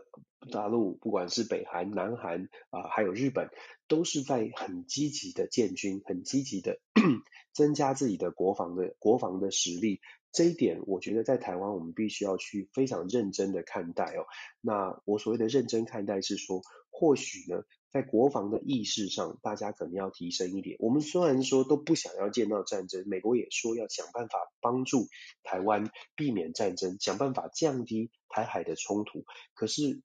[0.49, 3.49] 大陆，不管是北韩、南韩啊、呃，还有日本，
[3.87, 6.79] 都是在很积极的建军，很积极的
[7.53, 9.99] 增加自己的国防的国防的实力。
[10.31, 14.25] 这一点，我觉得在台湾，我们必须要去非常认真的看待哦。
[14.61, 20.75] 那我所谓的认真看待是说，或许呢，在国防的意识上，大家可能要提升一点。
[20.79, 25.05] 我们虽然说都不想要见到战争，美国也说要想办法帮助
[25.43, 29.25] 台湾避免战争，想办法降低台海的冲突。
[29.53, 30.01] 可是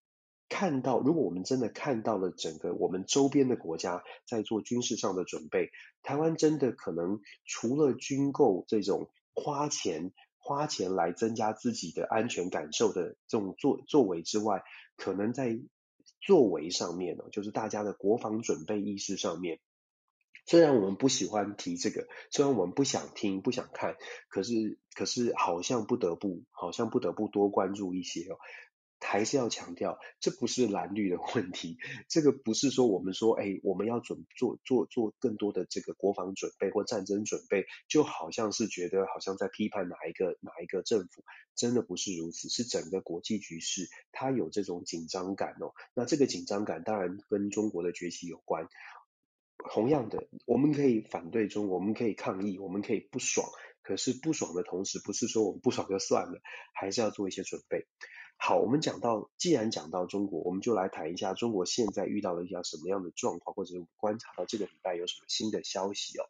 [0.49, 5.71] 看到，如果我们真的看到了整个我们周边的国家在做军事上的准备，
[6.03, 9.09] 台湾真的可能除了军购这种。
[9.41, 14.65] 花钱花钱来增加自己的安全感受的这种作作为之外，
[14.97, 15.61] 可能在
[16.21, 19.61] 作为上面呢，就是大家的国防准备意识上面，
[20.45, 23.95] 虽然我们不喜欢提这个，虽然我们不想听不想看，
[24.29, 28.39] 可是可是好像不得不好像不得不多关注一些哦。
[29.01, 45.73] 还是要强调，这不是蓝绿的问题，这个不是说我们说，哎，我们要准做做做更多的这个国防准备或战争准备，就好像是觉得好像在批判哪一个哪一个政府，真的不是如此，是整个国际局势它有这种紧张感哦。
[45.95, 48.69] 那这个紧张感当然跟中国的崛起有关。
[49.71, 53.49] 同样的，我们可以反对中，我们可以抗议，我们可以不爽，
[53.83, 56.41] 可是不爽的同时，不是说我们不爽就算了，
[56.75, 57.87] 还是要做一些准备。
[58.41, 66.25] 好，我们讲到，既然讲到中国，我们就来谈一下中国现在遇到了一些什么样的状况，或者是观察到这个礼拜有什么新的消息哦。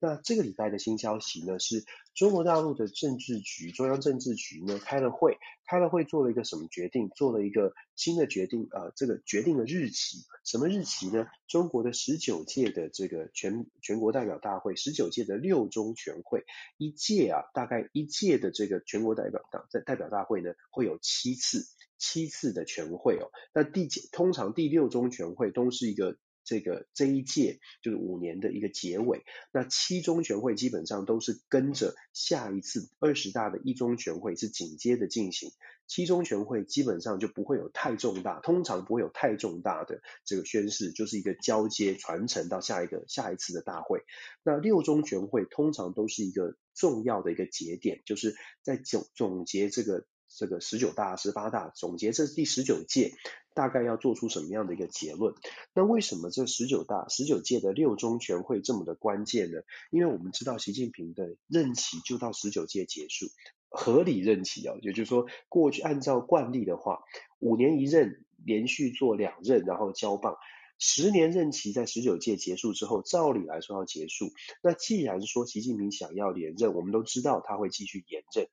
[0.00, 7.10] 那这个礼拜的新消息呢，是中国大陆的政治局，中央政治局呢开了会，开了会做了一个什么决定？
[7.10, 11.26] 做了一个新的决定啊、呃，这个决定的日期，什么日期呢？
[11.46, 16.44] 中国的十九届的这个全全国代表大会，十九届的六中全会，
[16.78, 21.66] 一届啊，大概一届的这个全国代表大在代表大会呢，会有七次，
[21.98, 23.28] 七次的全会哦。
[23.52, 26.16] 那第通常第六中全会都是一个。
[26.50, 29.22] 这个这一届就是五年的一个结尾。
[29.52, 35.52] 那七中全会基本上都是跟着下一次二十大的一中全会是紧接着进行。
[35.86, 44.02] 七中全会基本上就不会有太重大，通常不会有太重大的这个宣誓，就是一个交接传承到下一个下一次的大会。
[44.42, 50.04] 那六中全会通常都是一个重要的一个节点，就是在总总结这个
[50.36, 53.12] 这个十九大、十八大，总结这第十九届，
[53.54, 55.34] 大概要做出什么样的一个结论？
[55.74, 59.60] 那为什么这十九大、十九届的六中全会这么的关键呢？
[59.90, 63.26] 因为我们知道习近平的任期就到十九届结束。
[63.72, 67.04] 合理任期哦，也就是说，过去按照惯例的话，
[67.38, 70.36] 五年一任，连续做两任，然后交棒，
[70.78, 74.32] 十年任期在十九届结束之后，照理来说要结束。
[74.60, 78.48] 那既然说习近平想要连任，我们都知道他会继续延任。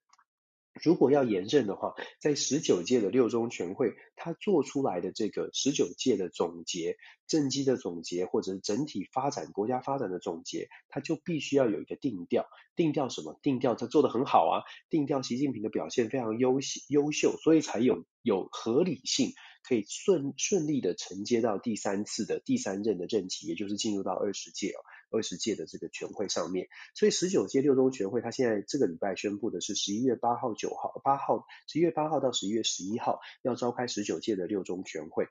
[0.81, 12.47] 如果要延任的话，在十九届的六中全会，他做出来的这个十九届的总结、政绩的总结，或者是整体发展国家发展的总结，他就必须要有一个定调。
[12.75, 13.39] 定调什么？
[13.41, 19.31] 定调他做得很好啊，定调习近平的表现非常优秀，优秀，所以才有有合理性。
[19.67, 26.67] 可以顺顺利的承接到第三次的第三任的任期，也就是进入到二十届哦，二十届的这个全会上面。
[26.95, 35.27] 所以十九届六中全会，他现在这个礼拜宣布的是十一月八号、九号、八号，十一月八号到十一月十一号要召开十九届的六中全会，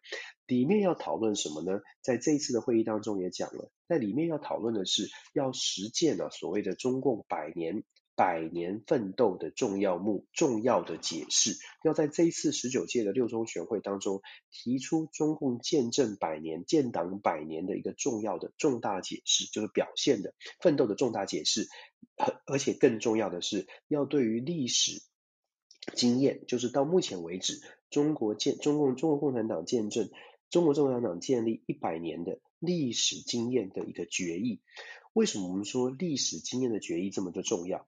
[0.46, 1.80] 里面要讨论什么呢？
[2.00, 7.84] 在这一次的会议当中也讲了，在里面要讨论的是要实践了所谓的中共百年。
[8.16, 21.68] 百年奋斗的重要目重要的解释，要在这一次十九届的六中全会当中提出中共建政百年、建党百年的一个重要的重大解释，就是表现的奋斗的重大解释。
[22.16, 25.02] 而而且更重要的是，要对于历史
[25.94, 30.08] 经验，就是到目前为止中国建中共中国共产党建政
[30.48, 34.62] 中国共产党建立一百年的历史经验的一个决议。
[35.16, 37.86] 为什么我们说历史经验的决议这么的重要？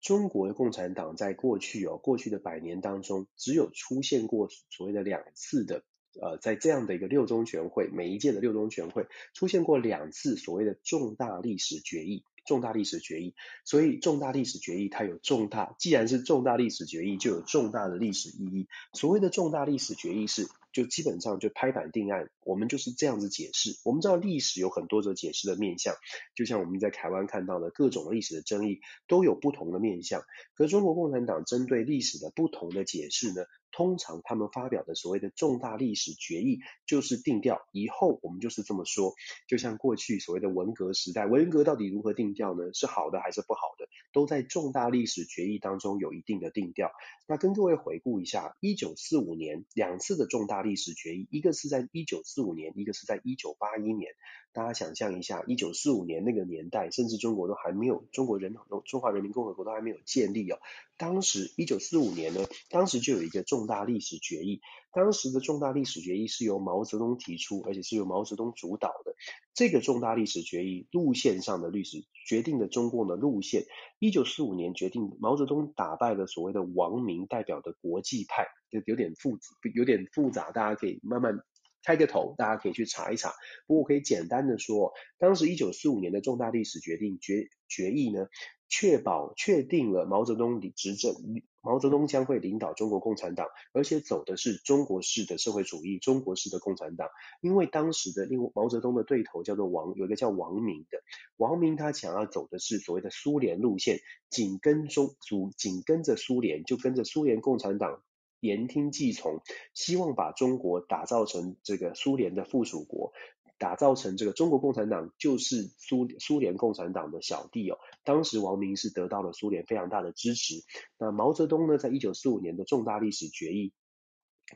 [0.00, 5.84] 中国共产党在过去哦，过去的百年当中，只有出现过所谓的两次的，
[6.18, 13.34] 呃，在这样的一个六中全会，每一届的六中全会出现过两次所谓的重大历史决议，重大历史决议。
[13.66, 18.66] 所以重大历史决议它有重大，既然是重大历史决议，就有重大的历史意义。
[18.94, 20.48] 所谓的重大历史决议是。
[20.72, 23.78] 就基本上就拍板定案，我们就是这样子解释。
[23.84, 25.94] 我们知道历史有很多种解释的面向，
[26.34, 30.22] 就像我们在台湾看到的各种历史的争议都有不同的面向。
[30.54, 39.12] 可中国共产党针对历史的不同的解释呢，通常他们发表的所谓的重大历史决议就是定调，以后我们就是这么说。
[39.48, 42.72] 就像过去所谓的文革时代，文革到底如何定调呢？
[42.72, 43.86] 是好的还是不好的？
[44.14, 46.90] 都在重大历史决议当中有一定的定调。
[47.26, 50.61] 那跟各位回顾一下，一九四五年两次的重大。
[50.62, 54.14] 历史决议，一个是在一九四五年，一个是在一九八一年。
[54.52, 60.58] 大家想象一下，一九四五年那个年代，甚至中国都还没有，中国人中华人民共和国都还没有建立哦。
[60.98, 64.60] 当时一九四五年呢，当时就有一个重大历史决议。
[64.92, 69.14] 当时的重大历史决议是由毛泽东提出，而且是由毛泽东主导的。
[69.54, 73.64] 这个重大历史决议路线上的历史决定了中共的路线。
[73.98, 78.46] 一九四五年决定毛泽东打败了所谓的王明代表的国际派。
[78.70, 79.38] 就有点复，
[79.74, 81.38] 有点复杂，大家可以慢慢
[81.82, 83.32] 开个头，大家可以去查一查。
[83.66, 88.28] 不过可以简单的说，当时一九四五年的重大历史决定决决议呢，
[88.68, 91.14] 确保确定了毛泽东领执政，
[91.60, 97.08] 毛泽东将会领导中国共产党，而且走的是中国式的社会主义，中国式的共产党。
[97.40, 101.02] 因为当时的另毛泽东的对头叫做王，有一个叫王明的，
[101.36, 108.02] 王明他想要走的是所谓的苏联路线，紧跟中主，紧跟着苏联，就跟着苏联共产党。
[108.42, 109.40] 言听计从，
[109.72, 113.12] 希望把中国打造成这个苏联的附属国，
[113.56, 117.78] 打造成这个中国共产党就是苏苏联共产党的小弟哦。
[118.02, 120.56] 当时王明是得到了苏联非常大的支持。
[120.98, 123.72] 那毛泽东呢，在一九四五年的重大历史决议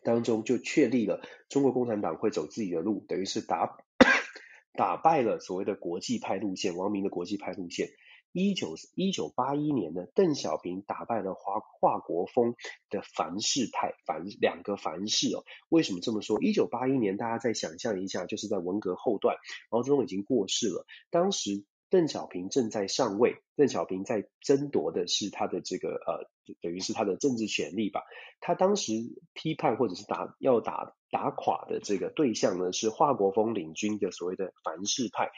[0.03, 3.79] 当中，就确立了中国共产党会走自己的路，等于是打
[4.75, 7.91] 打败了所谓的国际派路线，王明的国际派路线。
[8.37, 12.55] 一九一九八一年呢，邓小平打败了华华国锋
[12.91, 15.43] 的樊氏派，樊两个樊氏哦。
[15.71, 16.39] 为什么这么说？
[16.43, 19.39] 一九八一年，大家再想象一下，就是在文革后段，
[19.71, 26.29] 毛泽东已经过世了，当时邓小平正在上位，邓小平在争夺的是他的这个呃，
[26.61, 28.03] 等于是他的政治权力吧。
[28.41, 28.93] 他当时
[29.33, 35.31] 批判或者是打要打打垮的这个对象呢，是华国锋领军的所谓的樊氏派。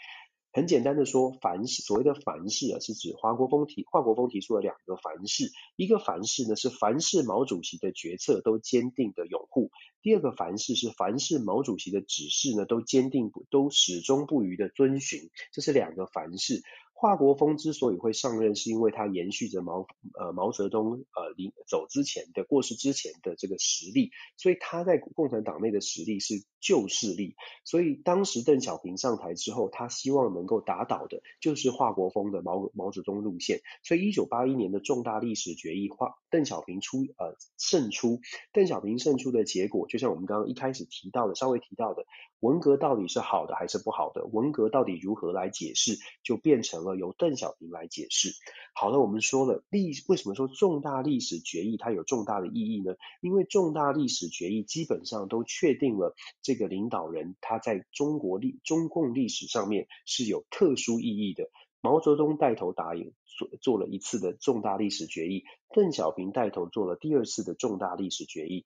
[0.52, 9.70] 很简单的说，凡是所谓的凡是啊，是指华国锋提华国锋提出了两个凡是，一个凡是呢是凡是毛主席的决策都坚定的拥护，
[10.02, 16.62] 第二个凡是是凡是毛主席的指示呢，都坚定不都始终不渝的遵循，这是两个凡是。
[17.00, 19.86] 华国锋之所以会上任，是因为他延续着毛
[20.18, 27.36] 呃毛泽东呃临走之前的过世之前的这个实力，所以他在共产党内的实力是旧势力。
[27.64, 33.60] 所以当时邓小平上台之后，他希望能够打倒的就是华国锋的毛毛泽东路线。
[33.84, 38.18] 所以一九八一年的重大历史决议，华邓小平出呃胜出，
[38.52, 42.04] 邓小平胜出的结果，就像我们刚刚一开始提到的，稍微提到的。
[42.40, 44.24] 文革到底是好的还是不好的？
[44.26, 45.98] 文革到底如何来解释？
[46.22, 48.30] 就变成了由邓小平来解释。
[48.74, 52.94] 好了，我们说了历为什么说重大历史决议它有重大的意义呢？
[53.20, 61.50] 因为重大历史决议基本上都确定了这个领导人他在中国历中共历史上面是有特殊意义的。
[61.80, 68.64] 毛泽东带头打赢做做了一次的重大历史决议，邓小平带头做了第二次的重大历史决议。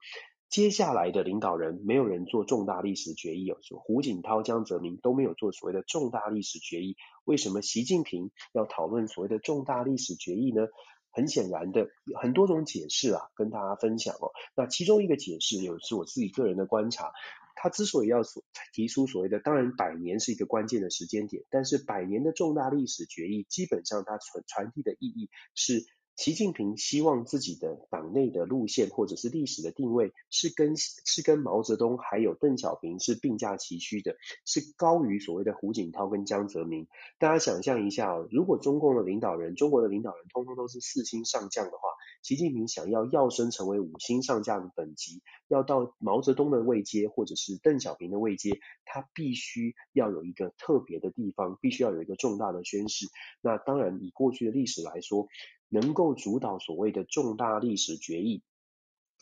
[0.53, 6.99] 接下来的领导人没有人做重大历史决议，有胡锦涛、江泽民都没有做所谓的重大历史决议。
[7.25, 10.67] 为什么习近平要讨论所谓的重大历史决议呢？
[11.11, 11.89] 很显然的，
[12.21, 14.33] 很多种解释啊，跟大家分享哦。
[14.55, 17.13] 那其中一个解释，有是我自己个人的观察，
[17.55, 18.45] 他之所以要所
[18.75, 25.87] 提出所谓的，当然百年是一个关键的时间点，但是百年的重大历史决议，基本上它传传递的意义是。
[26.15, 36.87] 习近平希望自己的党内的路线或者是历史的定位是跟是跟毛泽东还有邓小平是并驾齐驱的，是高于所谓的胡锦涛跟江泽民。
[37.19, 41.79] 大家想象一下哦，如果中共的领导人，中国的领导人通通都是四星上将的话，
[42.23, 53.07] 习近平想要跃升成为五星上将的等级，要到毛泽东的位阶或者是邓小平的位阶，他必须要有一个特别的地方，必须要有一个重大的宣誓。
[53.41, 55.27] 那当然，以过去的历史来说。
[55.73, 58.43] 能够主导所谓的重大历史决议，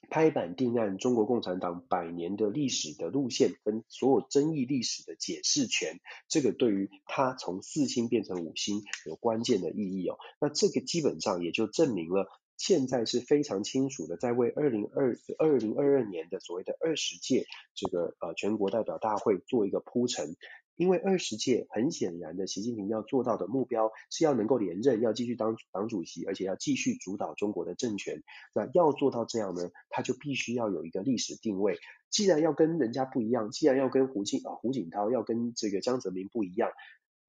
[0.09, 10.19] 拍板定案中国共产党百年的历史的路线跟所有争议历史的解释权，这个对于他从四星变成五星有关键的意义哦。
[10.41, 12.27] 那这个基本上也就证明了，
[12.57, 17.47] 现在是非常清楚的，在为二零二二零二二年的所谓的二十届
[17.77, 20.35] 这个呃全国代表大会做一个铺陈。
[20.81, 28.23] 因为二十届很显然的，习近平要做到的目标是要能够连任，要继续当党主席，而且要继续主导中国的政权。
[28.55, 31.79] 那要做到这样呢，他就必须要有一个历史定位。
[32.09, 36.71] 既然要跟人家不一样，既然要跟胡锦啊胡锦涛要跟这个江泽民不一样。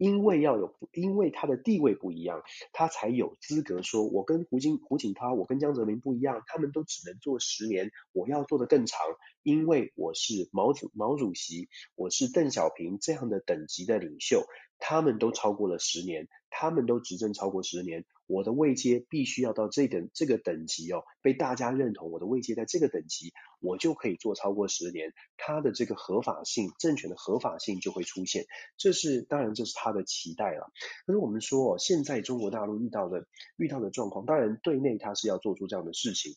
[0.02, 2.42] 因为要有，因为他的地位不一样，
[2.74, 9.00] 他才有资格说，我跟胡锦胡锦涛，我跟江泽民不一样，他们都只能做十年，我要做的更长，
[9.44, 14.44] 因为我是毛主毛主席，我是邓小平这样的等级的领袖。
[14.84, 16.28] 他们都超过了十年，
[16.62, 28.46] 他们都执政超过十年，我的位阶必须要到这等这个等级哦，被大家认同，我的位阶在这个等级，我就可以做超过十年，他的这个合法性，政权的合法性就会出现，
[28.78, 30.72] 这是当然这是他的期待了。
[31.08, 33.26] 可是我们说哦，现在中国大陆遇到的
[33.58, 36.36] 遇到的状况，当然对内他是要做出这样的事情，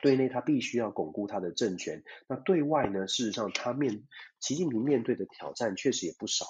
[0.00, 4.02] 对内他必须要巩固他的政权，那对外呢，事实上他面
[4.40, 6.46] 习近平面对的挑战确实也不少。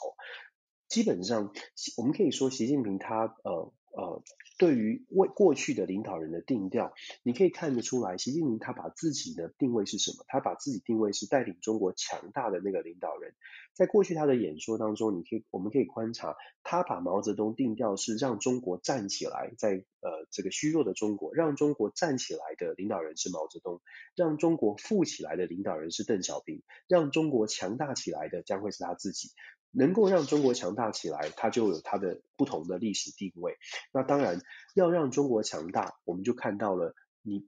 [0.89, 1.53] 基本上，
[1.97, 4.23] 我们可以说，习近平他呃呃，
[4.59, 10.25] 对于为过去的领导人的定调，你可以看得出来，习近平他把自己的定位是什么？
[10.29, 13.35] 他把自己定位是带领中国强大的那个领导人。
[13.73, 23.81] 在过去他的演说当中，你可以我们可以观察，他把毛泽东定调是让中国站起来，在呃这个虚弱的中国，让中国站起来的领导人是毛泽东，
[24.15, 29.31] 让中国富起来的领导人是邓小平，让中国强大起来的将会是他自己。
[29.71, 33.57] 能够让中国强大起来，它就有它的不同的历史定位。
[33.93, 34.41] 那当然，
[34.75, 37.47] 要让中国强大，我们就看到了，你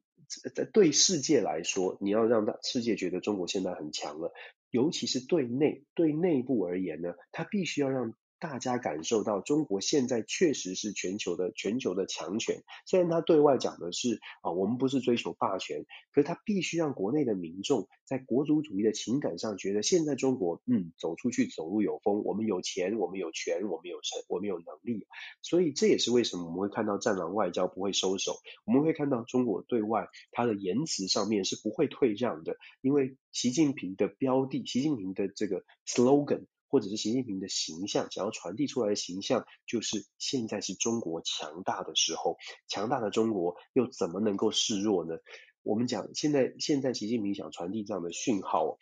[0.54, 4.32] 在对世界来说，你要让大世界觉得中国现在很强了，
[4.70, 8.14] 尤其是对内对内部而言呢，它必须要让。
[8.40, 25.06] 大家感受到中国现在确实是全球的全球的强权，虽然他对外讲的是啊，我们不是追求霸权，可是他必须让国内的民众在国族主义的情感上觉得现在中国嗯走出去走路有风，我们有钱，我们有权，我们有成，我们有能力，
[25.42, 36.46] 所以这也是为什么我们会看到战狼外交不会收手，我们会看到中国对外它的言辞上面是不会退让的，因为习近平的标的，习近平的这个 slogan。
[36.68, 42.36] 或者是习近平的形象，想要传递出来的形象，就是现在是中国强大的时候，
[42.68, 45.16] 强大的中国又怎么能够示弱呢？
[45.62, 48.78] 我们讲现在，现在习近平想传递这样的讯号，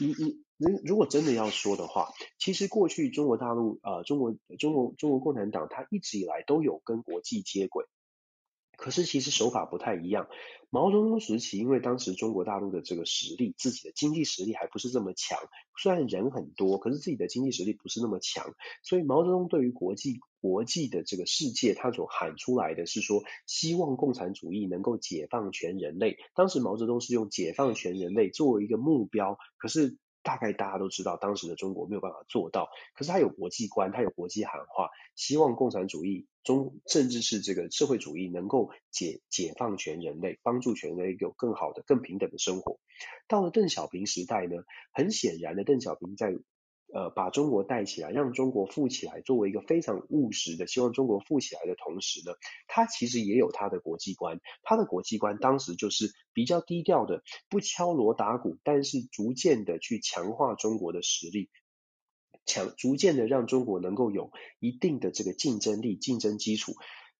[0.00, 0.14] 你
[0.56, 7.84] 你如果真的要说的话，其实过去中国大陆啊、呃，中国中国中国共产党，它一直以来都有跟国际接轨。
[8.76, 10.28] 可是其实手法不太一样。
[10.70, 15.38] 毛泽东时期，因为当时中国大陆的这个实力，自己的经济实力还不是这么强，
[15.80, 26.16] 虽然人很多，可是自己的经济实力不是那么强，所以毛泽东对于国际国际的这个世界，他所喊出来的是说，希望共产主义能够解放全人类。
[26.34, 29.96] 当时毛泽东是用解放全人类作为一个目标，可是。
[30.24, 42.80] 大概大家都知道，当时的中国没有办法做到，可是他有国际观，他有国际喊话，希望共产主义中甚至是这个社会主义能够解解放全人类，帮助全人类有更好的、更平等的生活。
[43.28, 44.56] 到了邓小平时代呢，
[44.92, 46.34] 很显然的，邓小平在。
[46.94, 52.36] 呃，把中国带起来，让中国富起来，作为一个非常务实的，希望中国富起来的同时呢，
[52.68, 54.38] 他其实也有他的国际观。
[54.62, 61.50] 他的国际观当时就是比较低调的，不敲锣打鼓，但是逐渐的去强化中国的实力，
[62.46, 64.30] 强逐渐的让中国能够有
[64.60, 66.74] 一定的这个竞争力、竞争基础。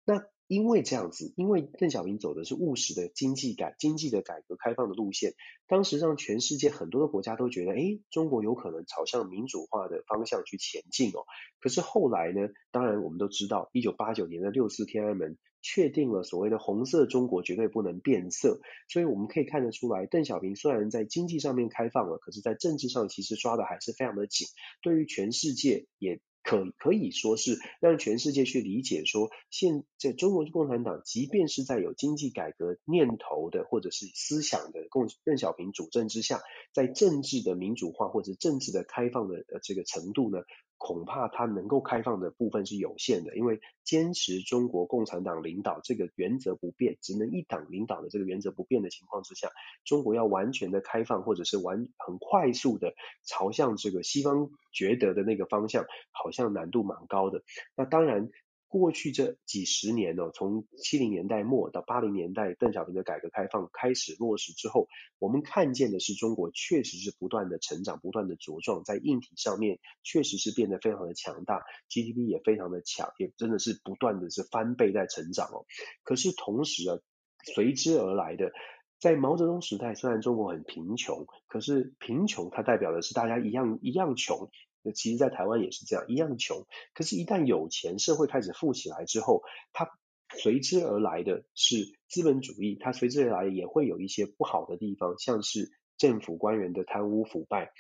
[0.05, 5.33] 那因为这样子，因为邓小平走的是务实的经济改、经济的改革开放的路线，
[5.67, 11.25] 当时让全世界很多的国家都觉得，诶，中国有可能朝向民主化的方向去前进哦。
[11.61, 24.47] 可是后来呢，当然我们都知道，一九八九年的六四天安门确定了所谓的红色中国绝对不能变色，所以我们可以看得出来，邓小平虽然在经济上面开放了，可是在政治上其实抓的还是非常的紧，
[24.83, 26.21] 对于全世界也。
[26.45, 36.43] 可可以说是让全世界去理解说，现在中国共产党，即便是在有经济改革念头的或者是思想的共邓小平主政之下，
[36.73, 40.43] 在政治的民主化或者政治的开放的呃这个程度呢，
[40.85, 49.49] 恐怕它能够开放的部分是有限的，因为坚持中国共产党领导这个原则不变，只能一党领导的这个原则不变的情况之下，
[49.87, 52.93] 中国要完全的开放或者是完很快速的
[53.25, 57.43] 朝向这个西方觉得的那个方向，好像难度蛮高的。
[57.75, 58.29] 那当然。
[58.81, 64.89] 过去这几十年呢，从七零年代末到八零年代，邓小平的改革开放开始落实之后，
[65.21, 75.67] 我们看见的是中国确实是不断的成长，不断的茁壮，在硬体上面确实是变得非常的强大，GDP 也非常的强，也真的是不断的是翻倍在成长哦。
[76.03, 76.99] 可是同时啊，
[77.55, 78.51] 随之而来的，
[78.99, 84.51] 在毛泽东时代，虽然中国很贫穷，可是贫穷它代表的是大家一样一样穷。
[84.93, 86.67] 其实，在台湾也是这样，一样穷。
[86.95, 89.89] 可是，一旦有钱，社会开始富起来之后，它
[90.37, 97.73] 随之而来的是资本主义，它随之而来也会有一些不好的地方，像是政府官员的贪污腐败。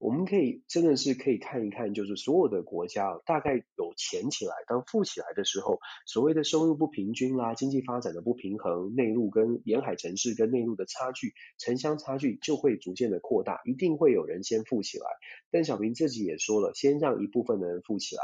[0.00, 15.04] 我们可以真的是可以看一看，就是所有的国家大概有钱起来，当富起来的时候，所谓的收入不平均啦，经济发展的不平衡，内陆跟沿海城市跟内陆的差距，城乡差距就会逐渐的扩大，一定会有人先富起来。
[15.50, 18.22] 邓小平自己也说了，先让一部分的人富起来，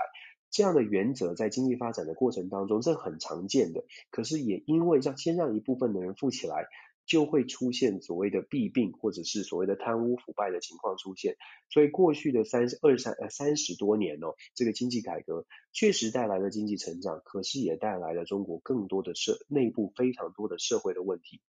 [0.50, 3.84] 这样的原则在经济发展的过程当中，这很常见的。
[4.10, 6.68] 可是也因为让先让一部分的人富起来。
[7.06, 11.36] 就会出现所谓的弊病，或者是所谓的贪污腐败的情况出现。
[11.70, 21.40] 所以过去的三十二三呃三十多年哦，这个经济改革确实带来了经济成长，可是也带来了中国更多的社内部非常多的社会的问题。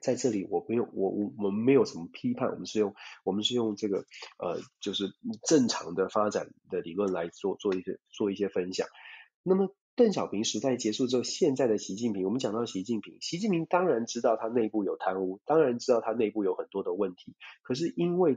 [0.00, 4.04] 在这里我没有我我我们没有什么批判，我们是用我们是用这个
[4.38, 5.12] 呃就是
[5.46, 8.86] 正常的发展的理论来做做一些做一些分享。
[9.42, 9.74] 那么。
[9.96, 18.32] 邓小平时代结束之后，现在的习近平，我们讲到习近平，习近平当然知道他内部有贪污，当然知道他内部有很多的问题，可是因为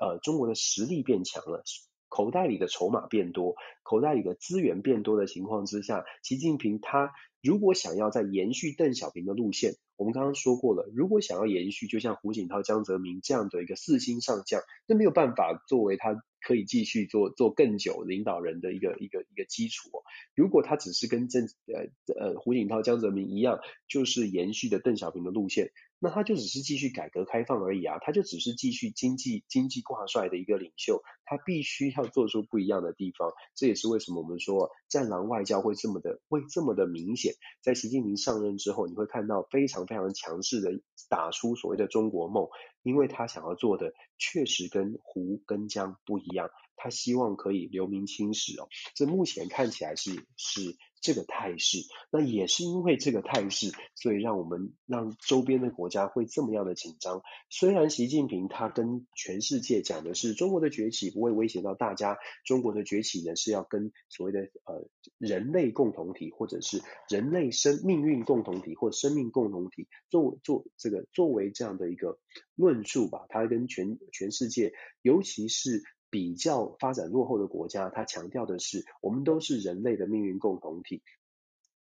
[0.00, 1.62] 呃中国的实力变强了，
[2.08, 3.54] 口袋里的筹码变多，
[3.84, 16.20] 口袋里的资源变多的情况之下，习近平他如果想要再延续邓小平的路线，我们刚刚说过了，如果想要延续，就像胡锦涛、江泽民这样的一个四星上将，那没有办法作为他。
[16.44, 19.90] 可以继续做做更久领导人的一个一个一个基础。
[20.36, 33.32] 如果他只是跟郑呃呃胡锦涛、江泽民一样，就是延续的邓小平的路线，那他就只是继续改革开放而已啊，他就只是继续经济经济挂帅的一个领袖，他必须要做出不一样的地方。
[33.54, 37.34] 这也是为什么我们说战狼外交会这么的会这么的明显。
[37.62, 40.70] 在习近平上任之后，你会看到非常非常强势的
[41.08, 42.48] 打出所谓的中国梦。
[42.82, 51.78] 因为他想要做的确实跟胡跟江不一样，他希望可以留名青史哦，这目前看起来是是这个态势。
[52.10, 57.20] 那也是因为这个态势，所以让我们让周边的国家会这么样的紧张。
[57.50, 64.88] 虽然习近平他跟全世界讲的是中国的崛起不会威胁到大家，中国的崛起呢是要跟所谓的呃
[65.18, 66.80] 人类共同体或者是
[67.10, 72.18] 人类生命运共同体或生命共同体做做这个作为这样的一个。
[72.56, 75.82] 论述吧，他跟全全世界，尤其是
[76.14, 81.02] 比较发展落后的国家，他强调的是，我们都是人类的命运共同体。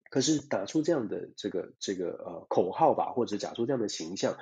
[0.08, 4.36] 可是打出这样的这个这个呃口号吧，或者打出这样的形象，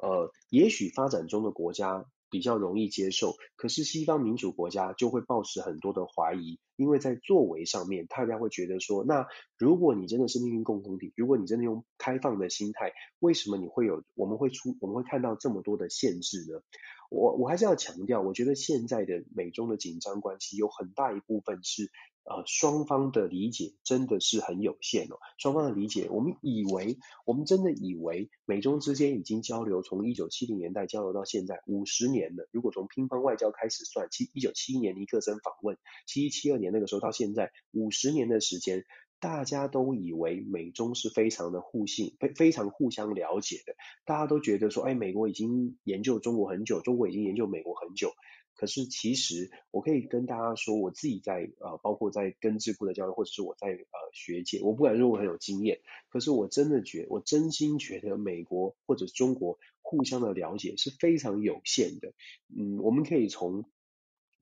[0.00, 9.26] 呃，也许发展中的国家比较容易接受，可是西方民主国家就会抱持很多的怀疑，因为在作为上面，大家会觉得说，那
[9.58, 16.62] 如果你真的是命运共同体，如果你真的用开放的心态，为什么你会有我们会出我们会看到这么多的限制呢？
[17.10, 21.90] 我我还是要强调，我觉得现在的美中的紧张关系有很大一部分是
[22.24, 35.76] 呃双方的理解真的是很有限哦，双方的理解，我们以为我们真的以为美中之间已经交流从一九七零年代交流到现在五十年了，如果从乒乓外交开始算，七一九七一年尼克森访问，
[36.06, 38.84] 七一七二年那个时候到现在五十年的时间。
[39.24, 43.74] 大家都以为美中是非常的互信，非非常互相了解的。
[44.04, 48.12] 大家都觉得说，哎，美国已经研究中国很久，中国已经研究美国很久。
[48.54, 62.12] 可是其实，我可以跟大家说，我自己在呃，包括在跟智库的交流，或者是我在呃学界，我不敢说我很有经验，可是我真的觉，我真心觉得美国或者中国互相的了解是非常有限的。
[62.54, 63.64] 嗯，我们可以从。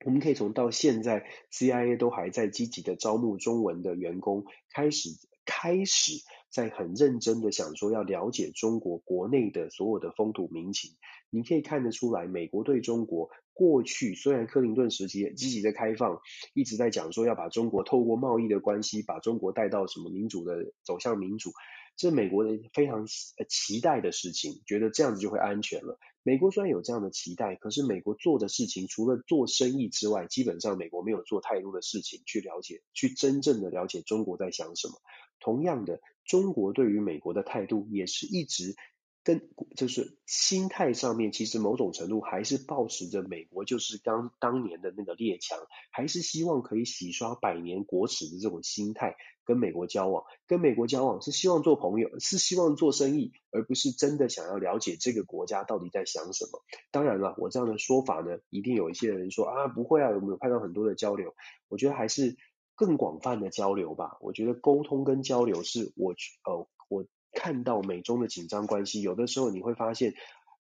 [0.04, 5.10] 我们可以从到现在，CIA 都还在积极的招募中文的员工，开始
[5.44, 6.12] 开始
[6.50, 10.92] 在很认真的想说要了解中国国内的所有的风土民情。
[11.30, 16.20] 你可以看得出来，美国对中国过去虽然克林顿时期积极的开放，
[16.52, 21.52] 一直在讲说要把中国透过贸易的关系，把中国带到什么民主的走向民主。
[21.96, 23.06] 这美国人非常
[23.48, 25.98] 期待的事情，觉得这样子就会安全了。
[26.24, 34.94] 美国虽然有这样的期待，可是美国做的事情除了做生意之外，基本上美国没有做太多的事情去了解，去真正的了解中国在想什么。
[35.40, 38.76] 同样的，中国对于美国的态度也是一直。
[39.24, 45.58] 跟就是心态上面，其实某种程度还是抱持着美国就是当当年的那个列强，
[45.90, 49.14] 还是希望可以洗刷百年国耻的这种心态，
[49.44, 56.60] 跟美国交往，跟美国交往是希望做朋友，是希望做生意，而不是真的想要了解这个国家到底在想什么。
[56.90, 61.34] 当然了，我这样的说法呢，一定有一些人说啊，不会啊，有没有看到很多的交流？
[61.68, 62.36] 我觉得还是
[62.74, 64.18] 更广泛的交流吧。
[64.20, 66.12] 我觉得沟通跟交流是我
[66.44, 67.04] 呃我。
[67.32, 70.14] 看到美中的紧张关系，有的时候你会发现，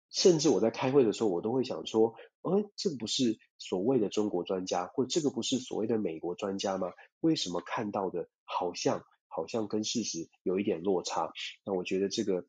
[0.10, 6.92] 甚至我在开会的时候，我都会想说，呃，这不是所谓的中国专家，或者这个不是所谓的美国专家吗？
[7.20, 11.32] 为什么看到的好像好像跟事实有一点落差？
[11.66, 12.46] 那我觉得这个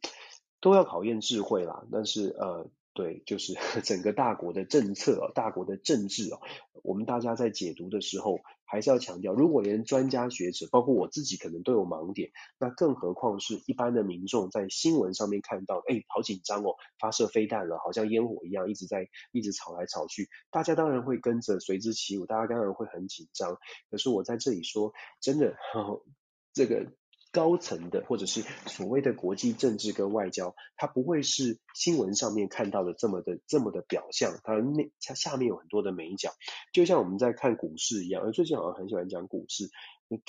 [0.61, 1.85] 都要考验智慧啦。
[1.91, 2.71] 但是呃。
[2.93, 3.55] 对，就是
[3.85, 6.41] 整个大国的政策，大国的政治啊，
[6.83, 8.41] 我们大家在解读的时候，
[8.71, 23.59] 还是要强调，如果连专家学者，包括我自己，可能都有盲点，那更何况是一般的民众在新闻上面看到，哎，好紧张哦，发射飞弹了，好像烟火一样，一直在一直吵来吵去，大家当然会跟着随之起舞，大家当然会很紧张。
[23.91, 26.05] 可是我在这里说，真的，呵 呵
[26.53, 27.00] 这个。
[27.33, 36.31] 高层的或者是所谓的国际政治跟外交，它不会是新闻上面看到的这么的这么的表象，它内它下面有很多的美角，
[36.73, 39.71] 就像我们在看股市一样，而最近好像很喜欢讲股市，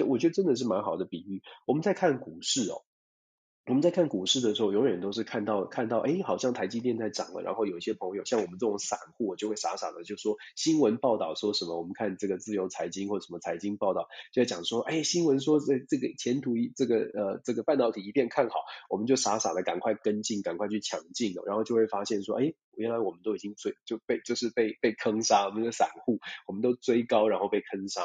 [0.08, 1.42] 我觉得真的是蛮好的比喻。
[1.66, 2.84] 我们在看股市哦。
[3.68, 7.44] 我们在看股市的时候，永远都是看到看到，哎，好像台积电在涨了。
[7.44, 18.56] 然后有一些朋友，像我们这种散户，就会傻傻的就说，新闻报道说什么，我们看这个自由财经或什么财经报道，就在讲说，哎，新闻说这这个前途一这个呃这个半导体一片看好，
[18.90, 28.02] 我们就傻傻的赶快跟进，赶快去抢进，然后就会发现说，哎，原来我们都已经追就被就是被被坑杀，我们的散户，我们都追高然后被坑杀。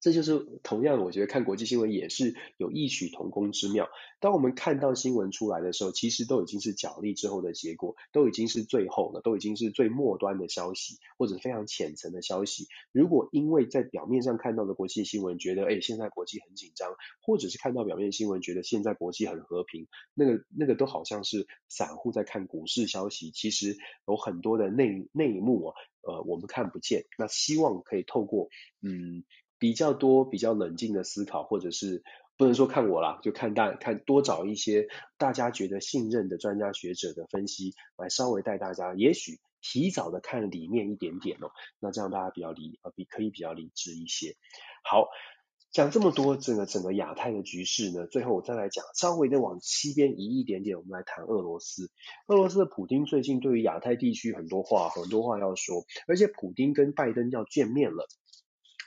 [0.00, 3.88] 这就是同样，我觉得看国际新闻也是有异曲同工之妙。
[4.20, 12.68] 当我们看到新闻出来的时候，其实都已经是角力之后的结果，都已经是最后了，都已经是最末端的消息，或者非常浅层的消息。
[12.92, 23.76] 如果因为在表面上看到的国际新闻，觉得哎，现在国际很紧张，或者是看到表面新闻，觉得现在国际很和平，那个那个都好像是散户在看股市消息，其实
[24.06, 27.04] 有很多的内内幕啊，呃，我们看不见。
[27.18, 28.48] 那希望可以透过
[28.82, 29.24] 嗯。
[29.66, 32.04] 比较多、比较冷静的思考，或者是
[32.36, 34.86] 不能说看我啦，就看大看多找一些
[35.18, 41.50] 大家觉得信任的专家学者的分析，来稍微带大家，也许提早的看里面一点点哦，
[41.80, 44.36] 那这样大家比较理呃比可以比较理智一些。
[44.84, 45.08] 好，
[45.72, 51.90] 讲这么多，整个整个亚太的局势呢，最后我再来讲，稍微的往西边移一点点，我们来谈俄罗斯。
[52.28, 58.06] 俄罗斯的普丁最近对于亚太地区很多话很多话要说，而且普丁跟拜登要见面了。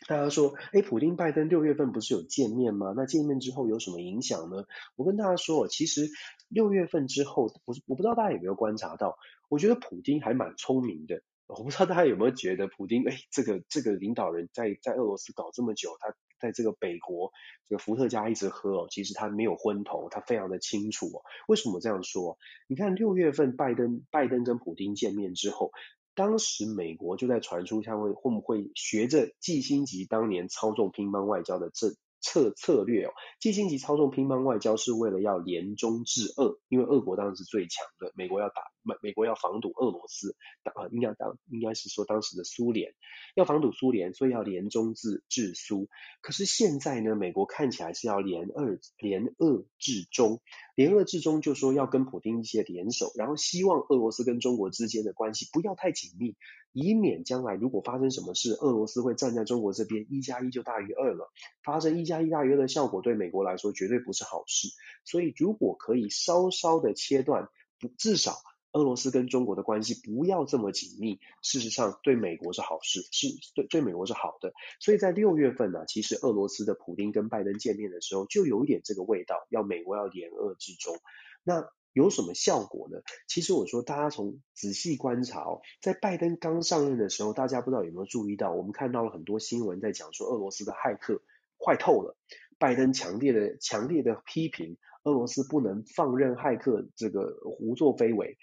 [0.10, 2.96] 大家说，哎，普丁拜登六月份不是有见面吗？
[2.98, 4.66] 那见面之后有什么影响呢？
[4.96, 6.10] 我跟大家说，其实
[6.48, 11.22] 六月份之后，我我不知道大家有没有观察到，我觉得普丁还蛮聪明的。
[11.46, 17.32] 我不知道大家有没有觉得，普丁哎，这个这个领导人在在俄罗斯搞这么久，他在这个北国
[17.68, 21.22] 这个伏特加一直喝哦，其实他没有昏头，他非常的清楚哦。
[21.48, 22.40] 为什么这样说？
[22.68, 25.72] 你看六月份拜登拜登跟普丁见面之后，
[26.20, 31.96] 当时美国就在传出他会会不会学着季辛吉当年操纵乒乓外交的这。
[32.22, 42.94] 策策略哦，季辛吉操纵乒乓外交是为了要联中制俄，因为俄国当时是最强的，美国要打美美国要防堵俄罗斯，啊应该当应该是说当时的苏联
[43.36, 45.88] 要防堵苏联，所以要联中制制苏。
[46.20, 50.42] 可是现在呢，美国看起来是要联俄联俄制中，
[50.76, 56.36] 联俄制中就说要跟普丁一些联手，然后希望俄罗斯跟中国之间的关系不要太紧密，
[56.74, 61.32] 以免将来如果发生什么事，俄罗斯会站在中国这边，一加一就大于二了，
[61.64, 62.10] 发生一。
[62.10, 64.68] 加一大于二的效果对美国来说绝对不是好事，
[65.06, 67.50] 所以如果可以稍稍的切断，
[67.80, 68.32] 不至少
[68.72, 74.54] 俄罗斯跟中国的关系不要这么紧密，事实上对美国是好事，是对对美国是好的。
[74.80, 80.96] 所以在六月份呢、其实俄罗斯的普丁跟拜登见面的时候，就有一点这个味道，要美国要联俄制中。
[81.44, 83.00] 那有什么效果呢？
[83.28, 91.22] 其实我说大家从仔细观察哦，在拜登刚上任的时候，大家不知道有没有注意到，我们看到了很多新闻在讲说俄罗斯的骇客。
[91.62, 92.16] 坏透了！
[92.58, 98.38] 拜登强烈的、强烈的批评俄罗斯不能放任骇客这个胡作非为。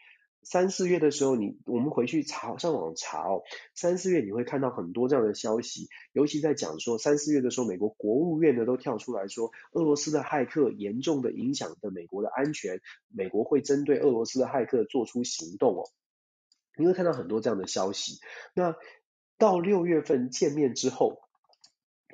[0.49, 3.43] 三四月的时候你，我们回去查上网查哦，
[3.75, 15.83] 三四月你会看到很多这样的消息，尤其在讲说三四月的时候，美国国务院呢都跳出来说，俄罗斯的骇客严重的影响的美国的安全，美国会针对俄罗斯的骇客做出行动哦。
[16.79, 18.21] 你会看到很多这样的消息。
[18.55, 18.77] 那
[19.39, 21.19] 到六月份见面之后。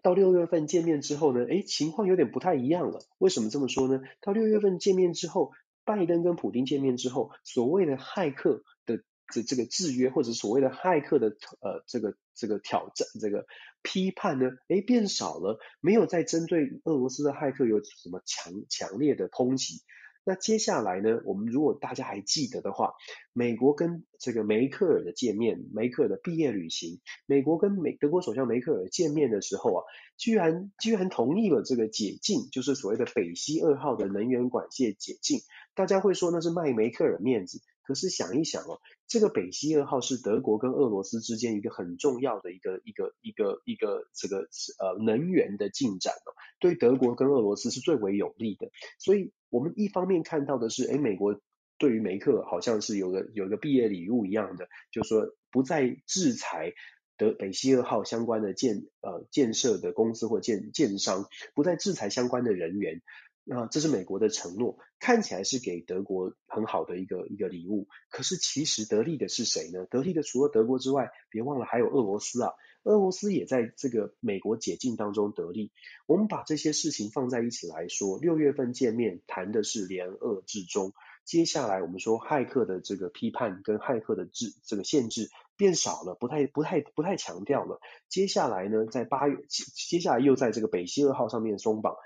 [0.02, 2.98] 到六月份见面之后呢，诶，情况有点不太一样了。
[3.18, 4.02] 为什么这么说呢？
[4.20, 5.52] 到六月份见面之后，
[5.84, 9.02] 拜登跟普京见面之后，所谓的骇客的
[9.32, 11.28] 这这个制约，或者所谓的骇客的
[11.60, 13.46] 呃这个这个挑战、这个
[13.82, 19.82] 批判呢，诶，变少了，没有再针对俄罗斯的骇客有什么强强烈的抨击。
[20.24, 22.94] 那接下来呢，我们如果大家还记得的话，
[23.32, 29.84] 美国跟这个梅克尔的见面，梅克尔的毕业旅行，美国跟美德国首相梅克尔见面的时候啊，
[30.16, 35.40] 居然居然同意了这个解禁，就是所谓的北溪二号的能源管线解禁。
[35.74, 49.32] 大家会说那是卖梅克尔面子，可是想一想哦，这个北溪二号是德国跟俄罗斯之间一个很重要的一个一个一个一个这个呃能源的进展哦，对德国跟俄罗斯是最为有利的，所以。
[49.52, 51.38] 我们一方面看到的是，哎，美国
[51.76, 56.72] 对于梅克好像是有个有个毕业礼物一样的，就是说不再制裁
[57.18, 63.02] 德北溪二号相关的建呃建设的公司或建建商，不再制裁相关的人员，
[63.45, 67.88] 那这是美国的承诺，看起来是给德国很好的一个一个礼物。
[68.09, 69.84] 可是其实得利的是谁呢？
[69.86, 72.53] 得利的除了德国之外，别忘了还有俄罗斯啊。
[72.84, 75.70] 俄罗斯也在这个美国解禁当中得利。
[76.07, 80.93] 我们把这些事情放在一起来说，六月份见面谈的是联俄制中，
[81.24, 87.80] 接下来我们说骇客的这个批判跟骇客的制这个限制变少了，不太不太不太强调了。
[88.09, 91.97] 接下来呢，在八月，接下来又在这个北溪二号上面松绑。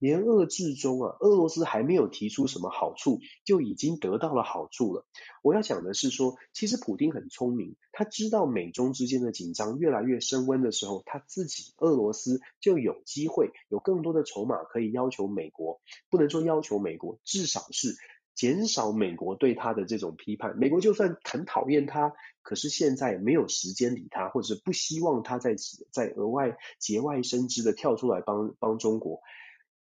[0.00, 5.06] 联俄制中啊，俄罗斯还没有提出什么好处，就已经得到了好处了。
[5.42, 17.94] 我要讲的是说，其实普丁很聪明，他知道美中之间的紧张越来越升温的时候，他自己俄罗斯就有机会有更多的筹码可以要求美国，不能说要求美国，至少是
[18.34, 20.56] 减少美国对他的这种批判。
[20.56, 25.56] 美国就算很讨厌他，可是现在没有时间理他，或者不希望他再
[25.92, 29.20] 再额外节外生枝的跳出来帮帮中国。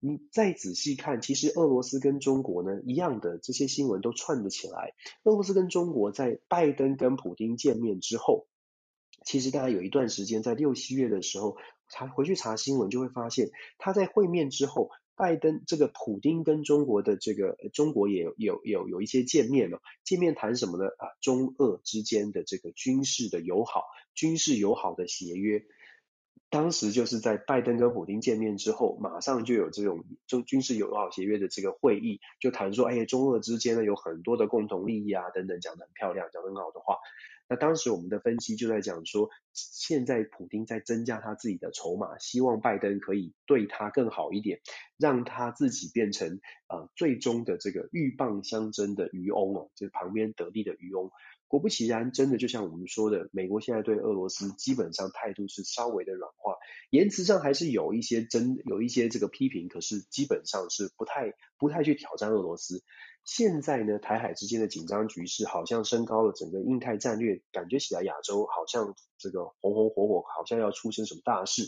[0.01, 4.95] 你再仔细看，其实俄罗斯跟中国呢一样的这些新闻都串得起来。
[5.25, 8.47] 俄罗斯跟中国在拜登跟普丁见面之后，
[9.25, 11.57] 其实大家有一段时间在六七月的时候
[11.89, 19.83] 查回去查新闻，就会发现他在会面之后，拜登这个普丁跟中国的这个中国也有有有有一些见面了。
[20.05, 20.85] 见面谈什么呢？
[20.85, 23.83] 啊，中俄之间的这个军事的友好，
[24.15, 25.65] 军事友好的协约。
[26.51, 36.97] 当时就是在拜登跟普京见面之后，马上就有这种中军事友好协约的这个会议，就谈说，哎呀，中俄之间呢有很多的共同利益啊，等等，讲得很漂亮，讲得很好的话。
[37.51, 44.61] 那当时我们的分析就在讲说，现在普京在增加他自己的筹码，希望拜登可以对他更好一点，
[44.99, 51.11] 让他自己变成呃最终的这个鹬蚌相争的渔翁哦，就是旁边得利的渔翁。
[51.49, 56.55] 果不其然，真的就像我们说的，美国现在对俄罗斯基本上态度是稍微的软化，
[56.91, 62.85] 言辞上还是有一些争，有一些这个批评，可是基本上是不太不太去挑战俄罗斯。
[63.25, 71.67] 现在呢，台海之间的紧张局势好像升高了，整个印太战略感觉起来亚洲好像这个红红火火，好像要出生什么大事。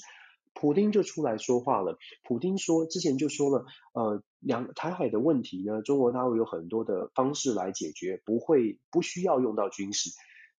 [0.52, 1.98] 普丁就出来说话了。
[2.22, 10.10] 普丁说，之前就说了，呃，两台海的问题呢，中国大陆有很多的方式来解决，不会不需要用到军事。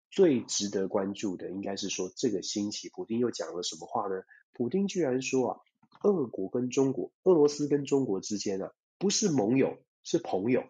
[0.10, 4.24] 最值得关注的应该是说，这个星期普丁又讲了什么话呢？
[4.54, 5.60] 普丁居然说啊，
[6.04, 10.64] 俄国跟中国、俄罗斯跟中国之间啊，不是盟友，是朋友。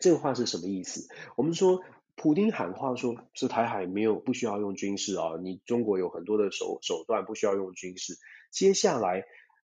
[0.00, 1.08] 这个话是什么意思？
[1.36, 1.82] 我们说。
[2.16, 8.14] 普丁喊话说：“是台海没有不需要用军事啊，你中国有很多的手手段不需要用军事。”
[8.52, 9.24] 接下来，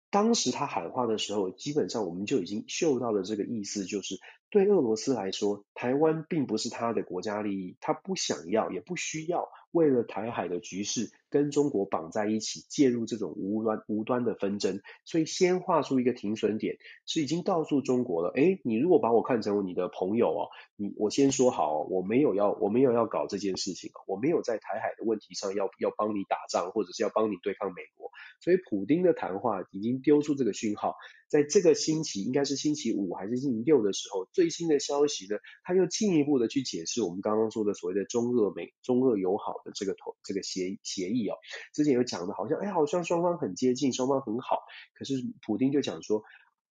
[0.09, 4.15] 当时他喊话的时候，基本上我们就已经嗅到了这个意思，就是
[4.49, 11.11] 对俄罗斯来说，台湾并不是他的国家利益，他不想要也不需要为了台海的局势。
[11.29, 18.29] 跟中国绑在一起，介入这种无端无端的纷争，所以先画出一个停损点，是已经告诉中国了。
[18.29, 28.09] 诶，你如果把我看成你的朋友哦，你我先说好，我没有要我没有要搞这件事情，我没有在台海的问题上要要帮你打仗，或者是要帮你对抗美国。
[28.41, 30.95] 所以普丁的谈话已经丢出这个讯号，
[31.27, 41.35] 在这个星期应该是星期五还是星期六的时候，最新的消息呢，他又进一步的去解释我们刚刚说的所谓的中俄美中俄友好的这个投这个协协议哦。
[41.73, 44.59] 之前有讲的，好像哎，好像双方很接近，双方很好。
[44.95, 45.15] 可是
[45.45, 46.23] 普丁就讲说，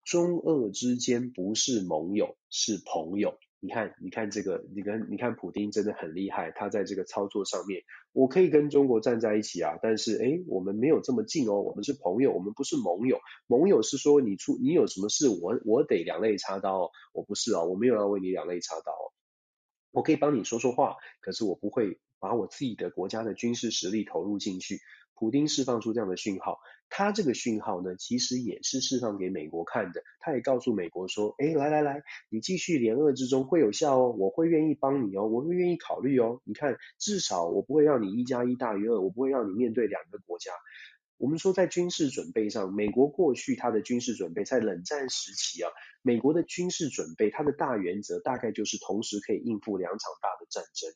[0.05, 3.39] 中俄之间不是盟友，是朋友。
[3.65, 13.19] 你看，你看这个，你跟你看普丁真的很厉害，他在这个操作上面，我可以跟中国站在一起啊，但是哎，我们没有这么近哦，我们是朋友，我们不是盟友。
[13.47, 18.93] 盟友是说你出你有什么事，我我得两肋插刀，我不是哦，我没有要为你两肋插刀，
[19.93, 21.99] 我可以帮你说说话，可是我不会。
[22.21, 24.79] 把我自己的国家的军事实力投入进去，
[25.15, 26.59] 普丁释放出这样的讯号，
[26.89, 30.03] 他这个讯号呢，其实也是释放给美国看的。
[30.21, 36.41] 他也告诉美国说，哎，来来来，你继续联俄之中会有效哦，我会愿意帮你哦，我会愿意考虑哦。
[36.45, 40.51] 你看，至少我不会让你一加一大于二，我不会让你面对两个国家。
[41.17, 45.71] 我们说，在军事准备上，美国过去它的军事准备，在冷战时期啊，
[46.03, 50.91] 美国的军事准备，它的大原则大概就是同时可以应付两场大的战争。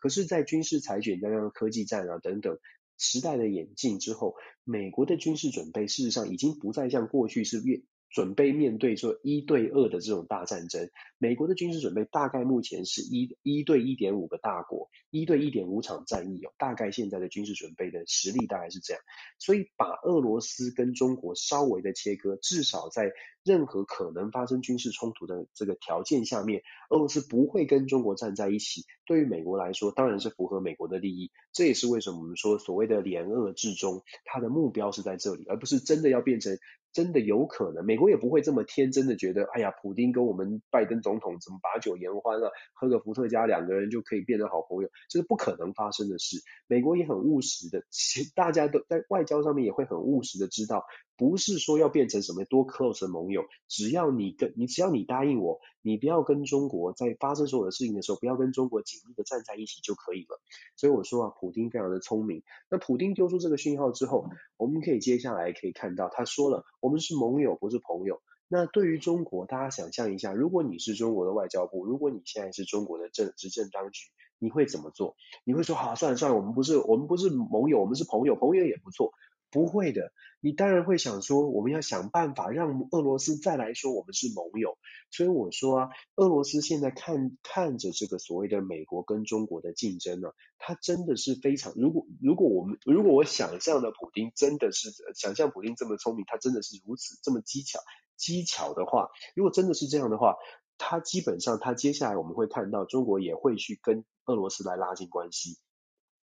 [0.00, 2.58] 可是，在军事裁决、加上科技战啊等等
[3.00, 7.82] 时代的演进之后，美国的军事准备事实上已经不再像过去是越。
[8.10, 19.02] 准备面对说一对二的这种大战争，美国的军事准备大概目前是一一对一点五个大国，一对一点五场战役哦，大概现在的军事准备的实力大概是这样，
[19.38, 23.12] 所以把俄罗斯跟中国稍微的切割，至少在
[23.44, 28.84] 任何可能发生军事冲突的这个条件下面，俄罗斯不会跟中国站在一起。
[29.06, 36.58] 对于美国来说，当然是符合美国的利益，这也是为什么我们说所谓的联俄制中，它的目标是在这里，而不是真的要变成。
[36.92, 46.38] 真的有可能，美国也不会这么天真的觉得，哎呀，普丁跟我们拜登总统怎么把酒言欢了，喝个伏特加，两个人就可以变成好朋友，这是不可能发生的事。
[46.66, 50.84] 美国也很务实的，其实大家都在外交上面也会很务实的知道。
[51.20, 60.40] 不是说要变成什么多 close 的盟友，只要你跟你只要你答应我，你不要跟中国在发生所有的事情的时候，不要跟中国紧密的站在一起就可以了。
[60.76, 62.42] 所以我说啊，普丁非常的聪明。
[62.70, 68.22] 那普丁丢出这个讯号之后，我们可以接下来可以看到，他说了，我们是盟友，不是朋友。
[68.48, 74.08] 那对于中国，大家想象一下，如果你是中国的外交部，如果你现在是中国的政执政当局，
[74.38, 75.16] 你会怎么做？
[75.44, 79.12] 你会说，好，算了算了，我们不是我们不是盟友，我们是朋友，朋友也不错。
[79.50, 84.78] 不会的，你当然会想说，我们要想办法让俄罗斯再来说我们是盟友。
[85.10, 90.28] 所以我说啊，俄罗斯现在看看着这个所谓的美国跟中国的竞争呢，
[90.58, 97.80] 它真的是非常，如果如果我们如果我想象的普丁真的是想象普丁这么聪明，他真的是如此这么机巧
[98.16, 100.36] 机巧的话，如果真的是这样的话，
[100.78, 105.58] 他基本上他接下来我们会看到中国也会去跟俄罗斯来拉近关系，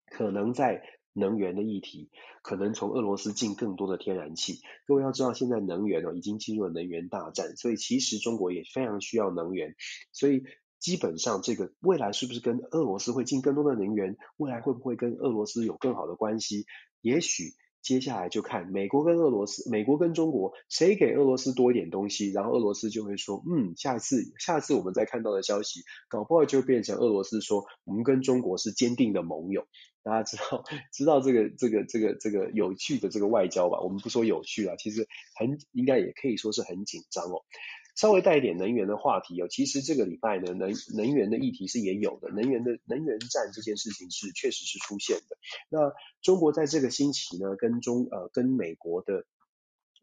[0.07, 0.83] 可能在。
[1.15, 2.11] 能源的议题，
[2.43, 4.61] 可能从俄罗斯进更多的天然气。
[4.87, 9.75] 各位要知道，现在能源哦已经进入了能源大战，所以其实中国也非常需要能源。
[10.13, 10.43] 所以
[10.79, 14.17] 基本上，这个未来是不是跟俄罗斯会进更多的能源？
[14.37, 16.67] 未来会不会跟俄罗斯有更好的关系？
[17.01, 17.55] 也许。
[17.85, 29.67] 接下来就看美国跟俄罗斯，美国跟中国谁给俄罗斯多一点东西，然后俄罗斯就会说，嗯，下次下次我们再看到的消息，搞不好就变成俄罗斯说，我们跟中国是坚定的盟友。
[30.05, 33.81] 大家知道 知道这个这个这个这个有趣的这个外交吧？
[33.81, 37.43] 我们不说有趣啊，其实很应该也可以说是很紧张哦。
[37.97, 45.37] 稍微带一点能源的话题哦，其实这个礼拜呢，能能源的议题是也有的，能源的能源战这件事情是确实是出现的。
[45.71, 49.25] 那中国在这个星期呢，跟中呃跟美国的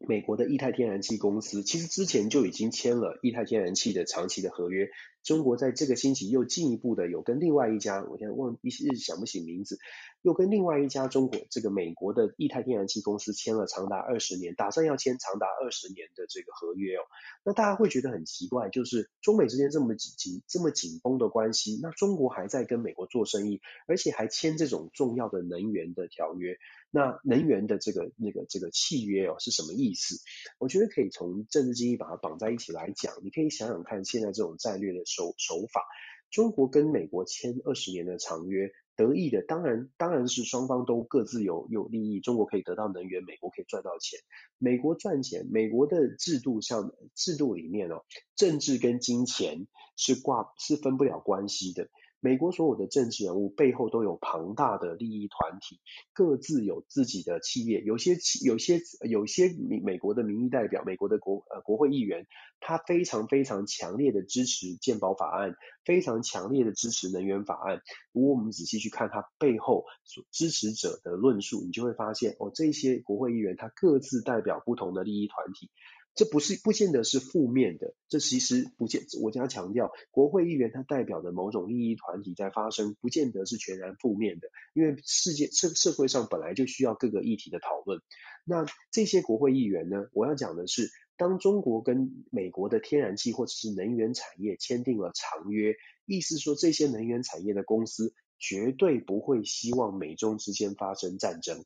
[0.08, 4.88] 美国的液态天然气公司其实之前就已经签了液态天然气的长期的合约。
[5.22, 9.78] 中国在这个星期又进一步的有跟另外一家，我现在忘一时想不起名字，
[10.22, 17.02] 又跟另外一家中国这个美国的液态天然气公司签了长达二十年，打算要签长达二十年的这个合约哦。
[17.44, 26.56] 那大家会觉得很奇怪，就是中美之间这么紧紧这么紧绷的关系，那中国还在跟美国做生意，而且还签这种重要的能源的条约。
[26.94, 30.16] 那能源的这个那个这个契约哦是什么意思？
[30.58, 33.14] 我觉得可以从政治经济把它绑在一起来讲。
[33.22, 35.84] 你可以想想看，现在这种战略的手手法，
[36.30, 42.20] 中国跟美国签二十年的长约，得益的当然当然是双方都各自有有利益。
[42.20, 44.18] 中国可以得到能源，美国可以赚到钱。
[44.58, 48.04] 美国赚钱，美国的制度上制度里面哦，
[48.36, 51.88] 政治跟金钱是挂是分不了关系的。
[52.24, 55.80] 美国所有的政治人物背后都有庞大的利益团体，
[56.12, 57.80] 各自有自己的企业。
[57.80, 62.28] 有些企有些有些美美国的民意代表，美国的国呃国会议员，
[62.60, 67.80] 他非常非常强烈的支持健保法案，非常强烈的支持能源法案。
[68.12, 75.70] 如果我们仔细去看他背后所支持者的论述，你就会发现哦，这些国会议员他各自代表不同的利益团体。
[76.14, 88.02] 这不是不见得是负面的，这其实不见，我将强调，国会议员他代表的某种利益团体在发声，不见得是全然负面的，因为世界社社会上本来就需要各个议题的讨论。
[88.44, 101.64] 那这些国会议员呢，我要讲的是，当中国跟美国的天然气或者是能源产业签订了长约，意思说这些能源产业的公司绝对不会希望美中之间发生战争。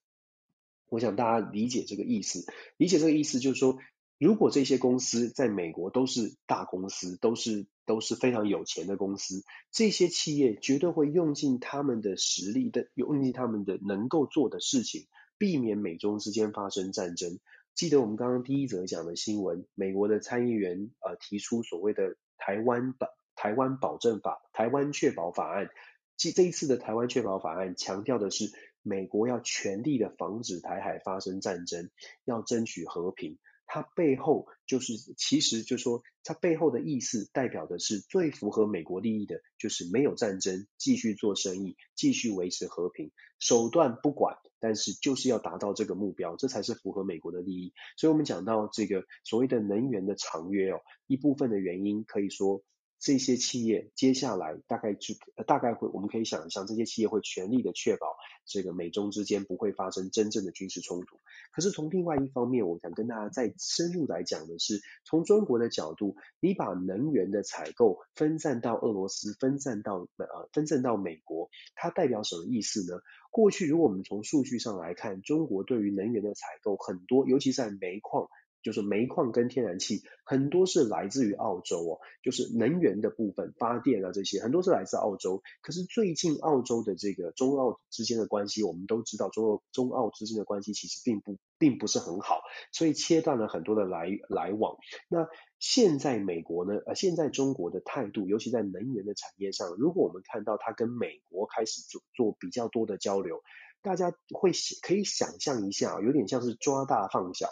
[0.89, 3.77] 我想大家理解这个意思，理解这个意思就是说。
[4.19, 15.07] 如果这些公司在美国都是大公司，都是都是非常有钱的公司，这些企业绝对会用尽他们的实力的，用尽他们的能够做的事情，
[15.37, 17.39] 避免美中之间发生战争。
[17.75, 25.69] 记得我们刚刚第一则讲的新闻，美国的参议员呃提出所谓的台湾保台湾保证法、台湾确保法案。
[26.17, 28.51] 即这一次的台湾确保法案强调的是，
[28.81, 31.91] 美国要全力的防止台海发生战争，
[32.25, 33.37] 要争取和平。
[33.67, 47.73] 它背后就是，其实就是说，它背后的意思代表的是最符合美国利益的，就是没有战争，继续做生意，继续维持和平，手段不管，但是就是要达到这个目标，这才是符合美国的利益。
[47.97, 52.63] 所以，我们讲到这个所谓的能源的长约哦，一部分的原因可以说。
[52.99, 55.15] 这些企业接下来大概就
[55.47, 58.17] 大概会，我们可以想象，这些企业会全力的确保
[58.47, 61.19] 这个美中之间不会发生真正的军事冲突。
[61.53, 73.01] 可是从另外一方面，我想跟大家再深入来讲的是，从中国的角度，你把能源的采购分散到俄罗斯，分散到呃分散到美国，它代表什么意思呢？
[73.31, 78.29] 过去如果我们从数据上来看，中国对于能源的采购很多，尤其在煤矿。
[78.67, 85.41] 就是煤矿跟天然气很多是来自于澳洲哦，就是能源的部分，发电啊这些很多是来自澳洲。
[85.63, 92.41] 可是最近澳洲的这个中澳之间的关系，我们都知道中澳中澳之间的关系其实并不并不是很好，
[92.73, 94.77] 所以切断了很多的来来往。
[95.09, 95.29] 那
[95.61, 103.43] 现在美国呢，呃，现在中国的态度，尤其在能源的产业上，如果我们看到它跟美国开始做做比较多的交流，
[103.81, 104.51] 大家会
[104.83, 107.47] 可以想象一下，有点像是抓大放小。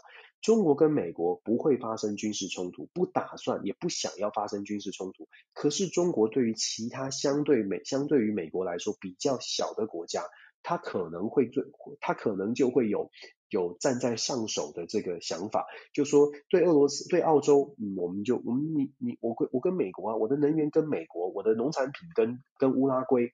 [0.45, 5.27] 中国跟美国不会发生军事冲突，不打算也不想要发生军事冲突。
[5.55, 10.23] 可是中国对于其他相对美相对于美国来说比较小的国家，
[10.63, 11.65] 他可能会最
[11.99, 13.11] 他可能就会有
[13.49, 15.65] 有站在上手的这个想法，
[15.95, 23.33] 就说对俄罗斯对澳洲，我们就我们你你我跟我跟美国啊，我的能源跟美国，我的农产品跟跟乌拉圭，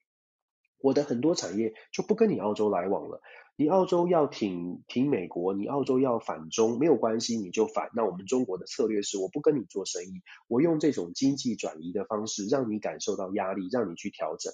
[0.80, 3.20] 我的很多产业就不跟你澳洲来往了。
[3.56, 7.90] 你澳洲要挺挺美国，你澳洲要反中，没有关系，你就反。
[7.94, 14.52] 那我们中国的策略是，我不跟你做生意，我用这种经济转移的方式，让你感受到压力，让你去调整。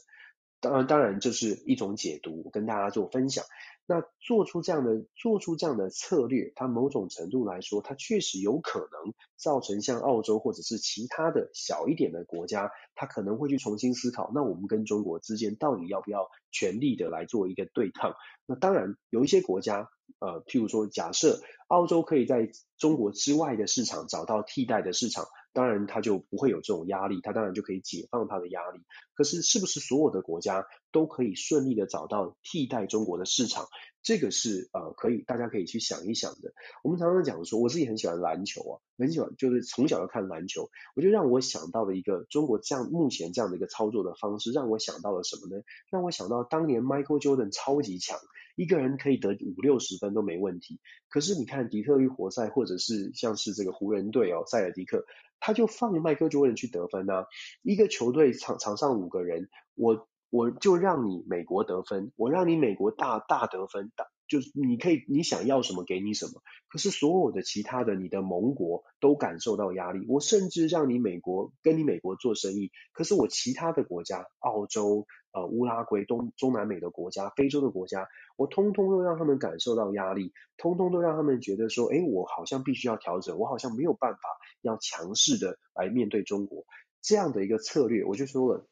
[0.60, 3.44] 当然，当然这是一种解读，跟大家做分享。
[3.88, 18.14] 那做出这样的做出这样的策略，它某种程度来说，它确实有可能造成像澳洲或者是其他的小一点的国家，它可能会去重新思考，那我们跟中国之间到底要不要全力的来做一个对抗？
[18.44, 19.88] 那当然有一些国家，
[20.18, 25.26] 呃，譬如说假设澳洲可以在中国之外的市场找到替代的市场。
[25.56, 28.82] 当然，他就不会有这种压力，他当然就可以解放他的压力。
[29.14, 33.66] 可是是不是所有的国家都可以顺利的找到替代中国的市场？
[34.02, 36.52] 这个是呃可以大家可以去想一想的。
[36.84, 45.62] 我们常常讲说，我自己很喜欢篮球啊，很喜欢就是从小就看篮球，我就让我想到了一个中国这样目前这样的一个操作的方式，让我想到了什么呢？
[45.90, 48.18] 让我想到当年 Michael Jordan 超级强，
[48.56, 50.80] 一个人可以得五六十分都没问题。
[51.08, 55.04] 可是你看底特律活塞或者是像是这个湖人队哦，塞尔迪克。
[55.38, 57.26] 他就放麦克尔去得分啊，
[57.60, 75.06] 一个球队场场上五个人，我我就让你美国得分，我让你美国大大得分，大就是你可以你想要什么给你什么，可是所有的其他的你的盟国都感受到压力，我甚至让你美国跟你美国做生意，可是我其他的国家，澳洲。
[75.32, 78.08] 呃，乌拉圭、东中南美的国家、非洲的国家，
[78.38, 84.20] 我通通都让他们感受到压力，通通都让他们觉得说，诶，我好像必须要调整，我好像没有办法
[84.62, 86.64] 要强势的来面对中国
[87.02, 88.02] 这样的一个策略。
[88.06, 88.66] 我就说了，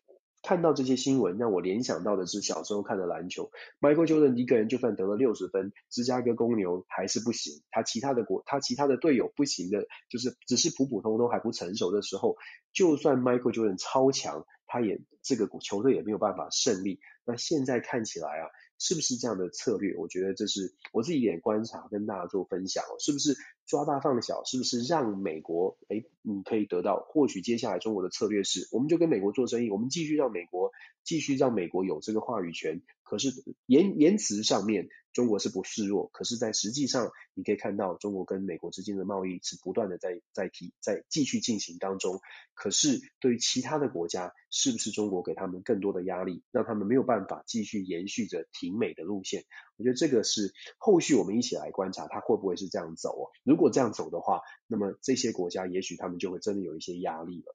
[0.45, 12.36] 看到这些新闻，让我联想到的是小时候看的篮球，Michael Jordan 一个人就算得了六十分，芝加哥公牛还是不行，他其他的国，他其他的队友不行的，就是只是普普通通还不成熟的时候，
[12.72, 14.45] 就算 Michael Jordan 超强。
[14.66, 16.99] 他也这个球队也没有办法胜利。
[17.24, 18.49] 那现在看起来啊，
[18.79, 19.97] 是不是这样的策略？
[19.97, 22.97] 我觉得这是我自己一点观察，跟大家做分享哦。
[22.99, 24.43] 是不是抓大放小？
[24.45, 27.07] 是不是让美国哎，你可以得到？
[27.09, 30.72] 或许接下来中国的策略是，我们就跟美国做生意，我们继续让美国
[31.03, 32.83] 继续让美国有这个话语权。
[33.03, 33.31] 可是
[33.66, 34.89] 言言辞上面。
[35.15, 42.21] 中国是不示弱，可是，在实际上，你可以看到中国跟美国之间的贸易是不断的在在提在继续进行当中。
[42.53, 49.45] 可是，对于其他的国家，是不是中国给他们更多的压力，让他们没有办法继续延续着挺美的路线？
[49.77, 53.31] 我觉得这个是后续我们一起来观察，它会不会是这样走哦？
[53.45, 57.55] 如果这样走的话，那么这些国家也许他们就会真的有一些压力了。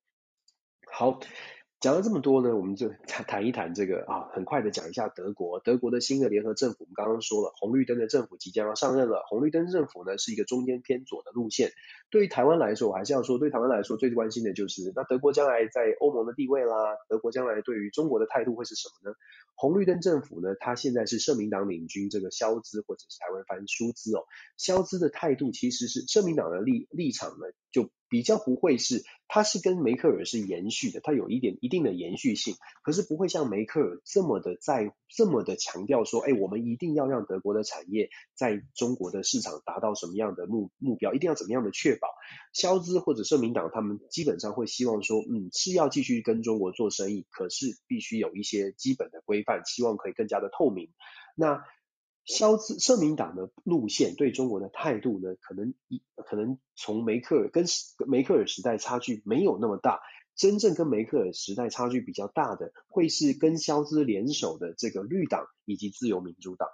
[0.89, 1.20] 好。
[1.80, 5.61] 讲了这么多呢，我们就谈 一谈这个啊，很快的讲一下德国。
[5.61, 9.23] 德国的新的联合政府，我们刚刚说了，红绿灯的政府即将要上任了。
[9.30, 11.71] 红绿灯政府呢是一个中间偏左的路线。
[12.09, 19.15] 对于台湾来说，我还是要说，对台湾来说最关心的就是，那德国将来在欧盟的地位啦，德国将来对于中国的态度会是什么呢？
[19.55, 24.25] 红绿灯政府呢，它现在是社民党领军，这个肖兹或者是台湾翻舒兹哦，
[24.57, 27.89] 肖兹的态度其实是社民党的立立场呢，就。
[28.10, 42.10] 比较不会是，它是跟梅克尔是延续的，它有一点一定的延续性，可是不会像梅克尔这么的在这么的强调说，哎，我们一定要让德国的产业在中国的市场达到什么样的目目标，一定要怎么样的确保。
[42.51, 50.89] 肖兹或者社民党他们基本上会希望说，嗯，是要继续跟中国做生意，可是必须有一些基本的规范，希望可以更加的透明。
[51.36, 51.64] 那
[52.30, 57.65] 肖兹社民党的路线对中国的态度呢，可能一可能从梅克尔跟
[58.07, 59.99] 梅克尔时代差距没有那么大，
[60.36, 66.69] 真正跟梅克尔时代差距比较大的，会是跟肖兹联手的这个绿党以及自由民主党。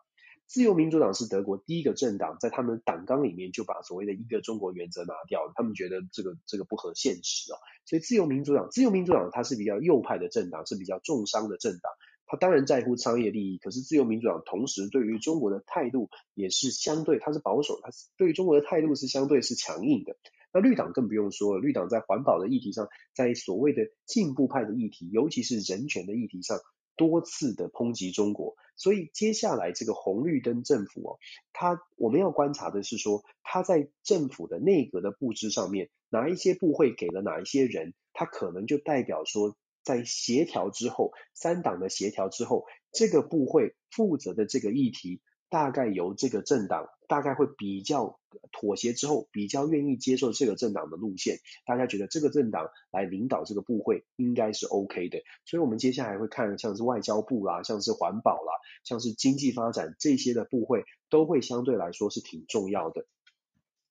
[0.45, 11.93] 自由民主党是德国第一个政党，在他们党纲里面就把所谓的一个中国原则拿掉了，他们觉得这个这个不合现实啊，所以自由民主党，自由民主党它是比较右派的政党，是比较重商的政党。
[12.27, 20.17] 他当然在乎商业利益，可是自由民主党同时对于中国的态度也是相对，他是保守，他是对于中国的态度是相对是强硬的。
[20.51, 26.57] 那绿党更不用说了，绿党在环保的议题上，在所谓的进步派的议题，尤其是人权的议题上，
[26.95, 28.55] 多次的抨击中国。
[28.75, 31.19] 所以接下来这个红绿灯政府哦，
[31.53, 39.55] 他我们要观察的是说，他在政府的内阁的布置上面，哪一些部会给了哪一些人，他可能就代表说。
[39.85, 48.19] 在协调之后，三党的协调之后，这个部会负责的这个议题，大概由这个政党大概会比较
[48.51, 51.37] 妥协之后，比较愿意接受这个政党的路线。
[51.67, 55.19] 大家觉得这个政党来领导这个部会应该是 OK 的。
[55.45, 58.51] 所以，我们接下来会看像是外交部啦，像是环保啦，
[58.83, 63.05] 像是经济发展这些的部会，都会相对来说是挺重要的。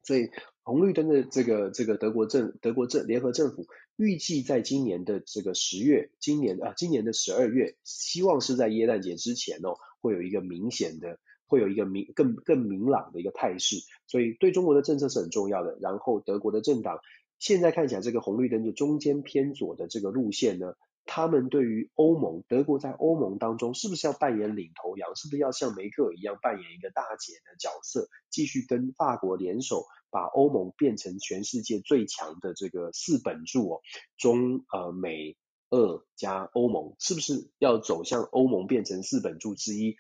[0.03, 0.29] 所以。
[0.67, 3.67] 红绿灯的这个这个德国政德国政联合政府
[3.97, 13.77] 预计在今年的这个十月，今年啊今年的十二月，希望是在耶诞节之前哦，会有一个明显的，会有一个明更更明朗的一个态势，
[14.07, 15.79] 所以对中国的政策是很重要的。
[15.81, 16.99] 然后德国的政党
[17.39, 20.75] 现在看起来，这个红绿灯就中间偏左的这个路线呢。
[21.07, 25.15] 他们对于欧盟，德国在欧盟当中是不是要扮演领头羊？
[25.15, 29.85] 是不是要像梅克尔一样扮演一个大姐的角色，继续跟法国联手，
[30.15, 33.81] 把欧盟变成全世界最强的这个四本柱哦，
[34.17, 35.37] 中呃美
[35.71, 39.97] 俄加欧盟，是不是要走向欧盟变成四本柱之一？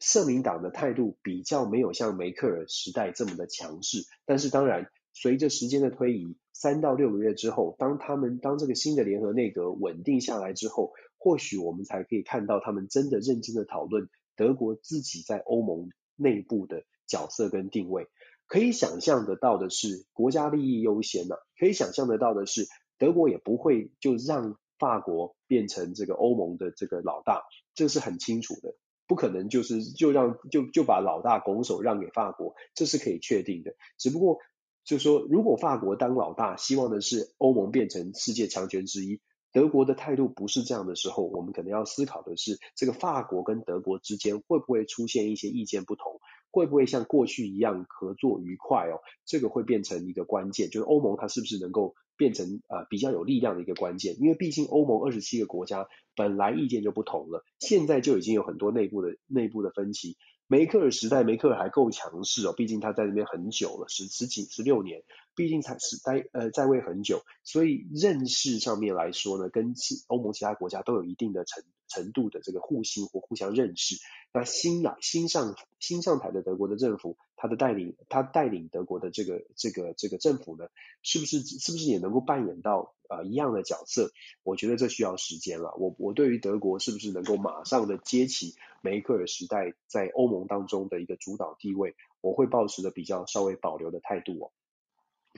[0.00, 4.90] 社民党的态度比较没有像梅克尔时代这么的强势，但是当然。
[5.12, 18.06] 随着时间的推移，三到六个月之后，当他们当这个新的联合内阁稳定下来之后，或许我们才可以看到他们真的认真的讨论德国自己在欧盟内部的角色跟定位。
[18.50, 21.38] 可以想象得到的是，国家利益优先呐、啊。
[21.56, 22.66] 可以想象得到的是，
[22.98, 27.44] 德国也不会就让法国变成这个欧盟的这个老大，
[27.76, 28.74] 这是很清楚的。
[29.06, 33.76] 不可能就是就让就就把老大拱手让给法国，这是可以确定的。
[33.98, 34.38] 只不过
[34.82, 39.20] 就是说，如果法国当老大，希望的是欧盟变成世界强权之一，
[39.52, 46.20] 德国的态度不是这样的时候，我们可能要思考的是，这个法国跟德国之间会不会出现一些意见不同？
[46.50, 49.00] 会不会像过去一样合作愉快哦？
[49.24, 54.16] 这个会变成一个关键，就是欧盟它是不是能够变成呃比较有力量的一个关键？
[54.20, 55.86] 因为毕竟欧盟二十七个国家
[56.16, 60.16] 本来意见就不同了，现在就已经有很多内部的内部的分歧。
[60.46, 65.04] 梅克尔时代，梅克尔还够强势哦，毕竟他在那边很久了，十十几十六年，
[65.36, 73.96] 毕竟才是待呃在位很久，所以认识上面来说呢，跟其欧盟其他国家都有一定的程程度的这个互信或互相认识。
[74.32, 80.68] 那新来新上新上台的德国的政府，他的带领他带领德国的这个这个这个政府呢，
[81.02, 84.12] 是不是是不是也能够扮演到呃一样的角色？
[84.42, 85.74] 我觉得这需要时间了。
[85.76, 94.52] 我我对于德国是不是能够马上的接起梅克尔时代在欧盟当中的一个主导地位，我会保持的比较稍微保留的态度哦。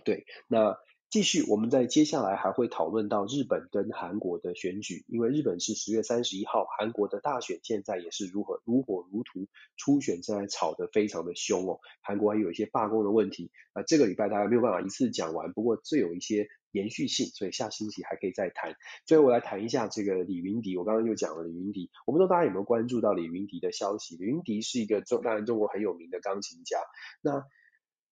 [0.04, 0.78] 对，那。
[1.12, 18.74] 继续，我们在接下来还会讨论到日本跟韩国的选举，因为日本是十月三十一号，韩国的大选现在也是如火如火如荼，初选正在吵得非常的凶哦，韩国还有一些罢工的问题，啊，这个礼拜大家没有办法一次讲完，不过这有一些延续性，所以下星期还可以再谈。
[19.04, 24.16] 最后我来谈一下这个李云迪，我刚刚又讲了李云迪，我不知道大家有没有关注到李云迪的消息？
[24.16, 26.78] 李云迪是一个中当然中国很有名的钢琴家，
[27.20, 27.44] 那。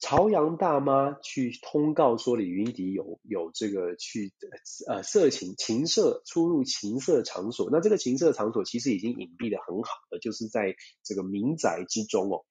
[0.00, 4.32] 朝阳大妈去通告说李云迪有有这个去
[4.88, 10.74] 呃色情情色出入情色场所，那这个情色场所其实已经隐蔽的很好了，就是在
[11.04, 12.44] 这个民宅之中哦。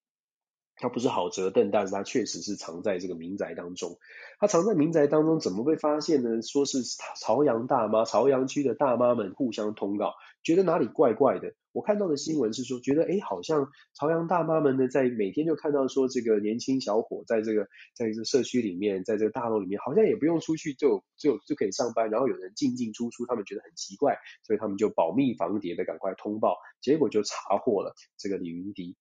[0.79, 3.97] 它不是好折凳，但是它确实是藏在这个民宅当中。
[4.39, 6.41] 它藏在民宅当中，怎么被发现呢？
[6.41, 6.79] 说是
[7.19, 11.53] 朝阳大妈、朝阳区的大妈们互相通告，觉得哪里怪怪的。
[11.71, 28.95] 我看到的新闻是说，觉得诶好像朝阳大妈们呢，在每天就看到说这个年轻小伙在这个在这社区里面，在这个大楼里面，好像也不用出去就就就可以上班，然后有人进进出出，他们觉得很奇怪，所以他们就保密防谍的赶快通报，结果就查获了这个李云迪。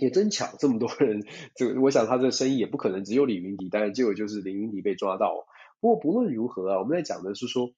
[0.00, 1.22] 也真巧，这么多人，
[1.54, 5.46] 这我想他这生意也不可能只有李云迪，当然结果就是李云迪被抓到。
[5.78, 7.72] 不过不论如何啊，我们在讲的是说，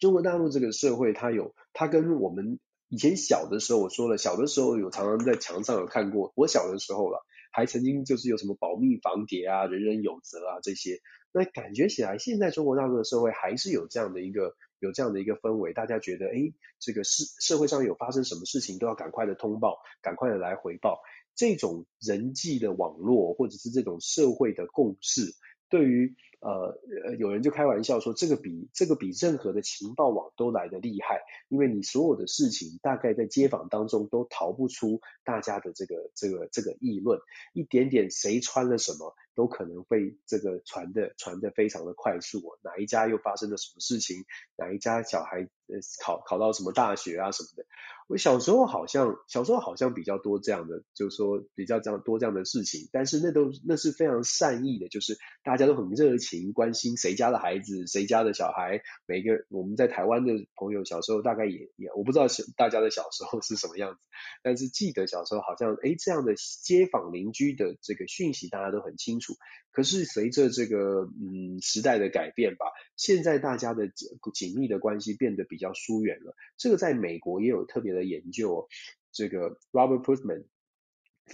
[0.00, 2.58] 中国大陆这个社会，它有它跟我们
[2.88, 11.00] 以前小的时候，我说了，小的时候有常常在墙上有看过，我小的时候了，还曾经就是有什么保密防谍啊、人人有责啊这些，
[11.32, 14.56] 那感觉起来现在中国大陆的社会还是有这样的一个。
[14.80, 21.00] 有这样的一个氛围，大家觉得，哎，这个社社会上有发生什么事情，都要赶快的通报，赶快的来回报。
[21.38, 25.36] 这种人际的网络，或者是这种社会的共识，
[25.70, 26.78] 对于呃，
[27.18, 37.20] 有人就开玩笑说，这个比这个比任何的情报网都来得厉害，因为你所有的事情，大概在街坊当中都逃不出大家的这个这个这个议论，
[37.52, 39.14] 一点点谁穿了什么。
[39.38, 44.24] 都可能会这个传的传的非常的快速，哪一家又发生了什么事情？
[44.56, 47.64] 哪一家小孩呃考考到什么大学啊什么的？
[48.08, 62.26] 我小时候好像小时候好像比较多这样的，就是说比较这样多这样的事情，但是那都那是非常善意的，就是大家都很热情情关心谁家的孩子，谁家的小孩，每个我们在台湾的朋友小时候大概也也我不知道
[62.56, 64.00] 大家的小时候是什么样子，
[64.42, 69.34] 但是记得小时候好像诶这样的街坊邻居的这个讯息大家都很清楚。
[69.70, 73.88] 可是随着这个嗯时代的改变吧，现在大家的
[74.34, 76.34] 紧密的关系变得比较疏远了。
[76.56, 78.68] 这个在美国也有特别的研究哦。
[79.10, 80.44] 这个 Robert Putnam，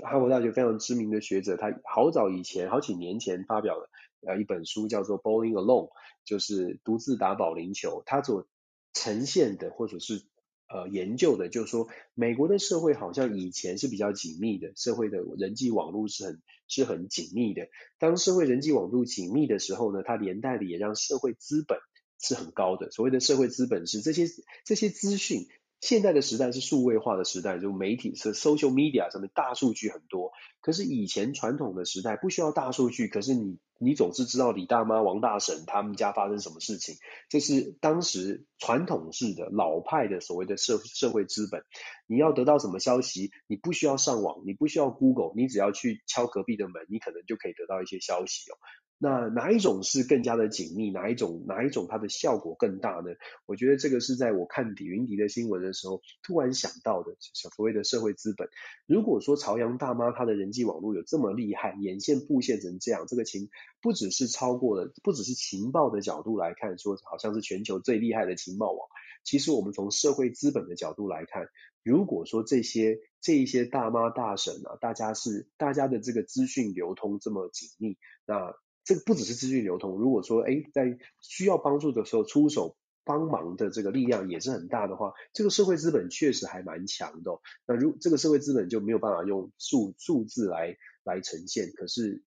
[0.03, 3.91] 哈佛大学非常知名的学者，他好早以前好几年前发表了
[4.27, 5.89] 呃一本书，叫做《Bowling Alone》，
[6.25, 8.03] 就是独自打保龄球。
[8.07, 8.47] 他所
[8.93, 10.23] 呈现的或者是。
[10.67, 17.69] 呃，研究的就是说，美国的社会好像以前是比较紧密的，社会的人际网络是很是很紧密的。
[17.99, 21.79] 当社会人际网络紧密的时候呢，它连带的也让社会资本
[22.19, 22.91] 是很高的。
[22.91, 24.25] 所谓的社会资本是这些
[24.65, 25.47] 这些资讯。
[25.85, 30.33] 现在的时代是数位化的时代，就媒体是 social media 上面大数据很多。
[30.63, 36.95] 可是以前传统的时代不需要大数据，可是你你总是知道李大妈、王大婶他们家发生什么事情。
[37.29, 41.65] 这是当时传统式的老派的所谓的社社会资本。
[42.07, 48.57] 你要得到什么消息，你不需要上网，你不需要 Google，你只要去敲隔壁的门，你可能就可以得到一些消息哦。
[49.05, 50.91] 那哪一种是更加的紧密？
[50.91, 53.11] 哪一种哪一种它的效果更大呢？
[53.45, 58.49] 我觉得这个是在我看李云迪的新闻的时候突然想到的，所谓的社会资本。
[58.87, 63.51] 如果说朝阳大妈她的人际网络有这么厉害，眼线布线成这样，这个情
[63.83, 68.89] 不只是超过了，不只是情报的角度来看，说好像是全球最厉害的情报网。
[69.23, 71.49] 其实我们从社会资本的角度来看，
[71.83, 78.55] 如果说这些这一些大妈大婶啊，大家是大家的这个资讯流通这么紧密，那
[78.85, 87.41] 这个不只是资讯流通，如果说哎在需要帮助的时候出手帮忙的这个力量也是很大的话，这个社会资本确实还蛮强的。
[87.67, 92.23] 那如这个社会资本就没有办法用数数字来来呈现，可是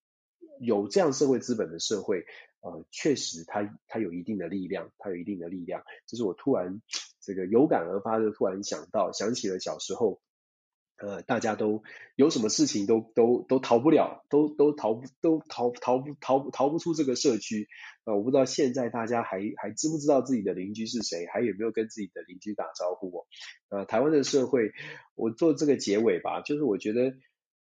[0.59, 2.25] 有这样社会资本的社会。
[2.59, 5.83] 呃，确实它，它有一定的力量，它有一定的力量。
[6.07, 6.81] 这是我突然
[7.21, 10.19] 这个有感而发的，突然想到，想起了小时候，
[10.97, 11.83] 呃，大家都
[12.15, 17.67] 有什么事情都都都逃不了，都都逃不都逃逃不逃不逃不出这个社区。
[18.05, 23.25] 呃，我不知道现在大家还还知不知道自己的邻居是谁，还有没有跟自己的邻居打招呼哦？
[23.69, 24.71] 呃，台湾的社会，
[25.15, 27.13] 我做这个结尾吧，就是我觉得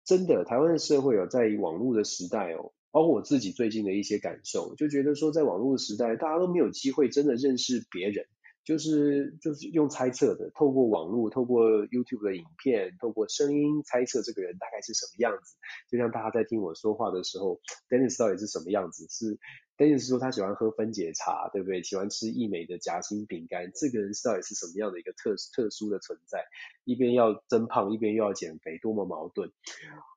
[0.03, 2.73] 真的台湾的社会哦，在网络的时代哦。
[2.91, 8.25] 包括我自己最近的一些感受，就觉得说，在网络的时代，大家都没有机会真的认识别人，
[8.65, 15.55] 就是就是用猜测的，透过网络，透过 YouTube 的影片，透过声音猜测这个人大概是什么样子。
[15.87, 19.05] 就像大家在听我说话的时候，Dennis 到底是什么样子？
[19.07, 19.37] 是
[19.77, 21.83] Dennis 说他喜欢喝分解茶，对不对？
[21.83, 26.43] 喜欢吃义美的夹心饼干，这个人到底是什么样的一个特特殊的存在？
[26.83, 29.51] 一边要增胖，一边又要减肥，多么矛盾！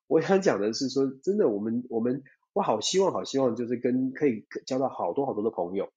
[0.07, 2.25] 我想讲的是说，真的，我们我们。
[2.55, 5.93] 我好希望，好希望，就是跟可以交到好多好多的朋友，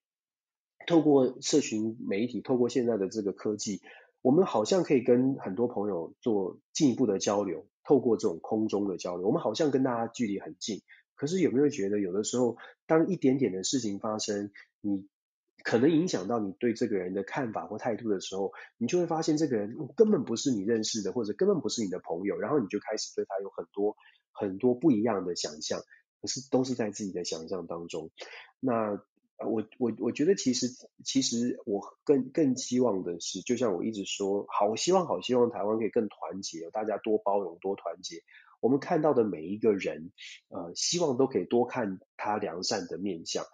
[0.87, 3.81] 透过社群媒体，透过现在的这个科技，
[4.21, 10.81] 我们好像可以跟很多朋友做进一步的交流，透过这种空中的交流，我们好像跟大家距离很近。
[11.15, 14.51] 可是有没有觉得，有的时候，当一点点的事情发生，
[14.81, 15.07] 你
[15.63, 23.95] 可能影响到你对这个人的看法或态度的时候，你就会发现这个人根本不是你认识的，或者根本不是你的朋友，然后你就开始对他有很多
[24.31, 25.79] 很多不一样的想象。
[26.21, 28.11] 可是都是在自己的想象当中。
[28.59, 29.03] 那
[29.45, 30.67] 我我我觉得其实
[31.03, 38.23] 其实我更更希望的是，就像我一直说，好希望好希望台湾可以更团结，大家多包容多团结。
[38.59, 40.11] 我们看到的每一个人，
[40.49, 43.45] 呃，希望都可以多看他良善的面相。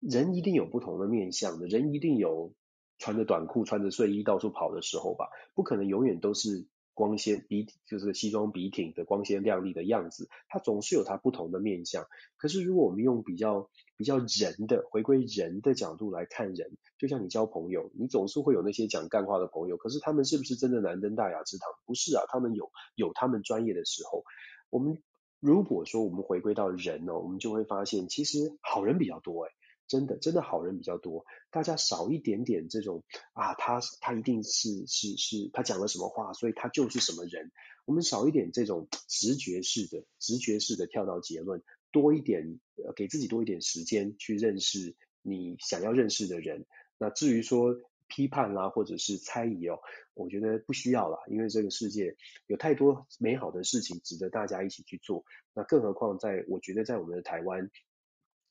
[0.00, 2.52] 人一定有不同的面相的，人一定有
[2.98, 6.66] 穿着短裤穿着睡衣到处跑的时候吧，不可能永远都是。
[6.96, 12.06] 光鲜笔就是西装笔挺的光鲜亮丽的样子，他总是有他不同的面相。
[12.38, 21.70] 可是如果我们用比较比较人的回归人的角度来看人，就像你交朋友，你总是会有那些讲干话的朋友，可是他们是不是真的难登大雅之堂？
[21.84, 24.24] 不是啊，他们有有他们专业的时候。
[24.70, 25.02] 我们
[25.40, 29.50] 如果说我们回归到人哦，我们就会发现其实好人比较多诶。
[29.88, 33.04] 真的，真的好人比较多，大家少一点点这种
[33.34, 37.52] 啊，他他一定是是是，他讲了什么话，所以他就是什么人。
[37.84, 41.62] 我们少一点这种直觉式的、直觉式的跳到结论，
[41.92, 46.66] 多一点，呃，给自己多一点时间去认识你想要认识的人。
[46.98, 47.74] 那至于说
[48.08, 49.78] 批判啦，或者是猜疑哦，
[50.14, 52.16] 我觉得不需要啦，因为这个世界
[52.46, 55.24] 有太多美好的事情值得大家一起去做。
[55.54, 57.70] 那更何况在，我觉得在我们的台湾。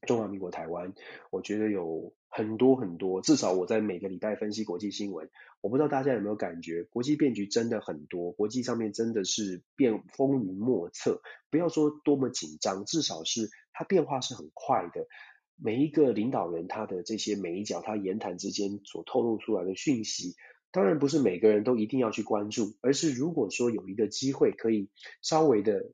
[0.05, 0.93] 中华民国台湾，
[1.31, 5.29] 我觉得有很多很多，至少我在每个礼拜分析国际新闻，
[5.61, 11.21] 我不知道大家有没有感觉，国际变局真的很多，国际上面真的是变风云莫测。
[11.49, 15.07] 不要说多么紧张，至少是它变化是很快的。
[15.55, 20.35] 每一个领导人他的这些每一角，他言谈之间所透露出来的讯息，
[20.73, 24.89] 当然不是每个人都一定要去关注，而是如果说有一个机会可以
[25.21, 25.93] 稍微的。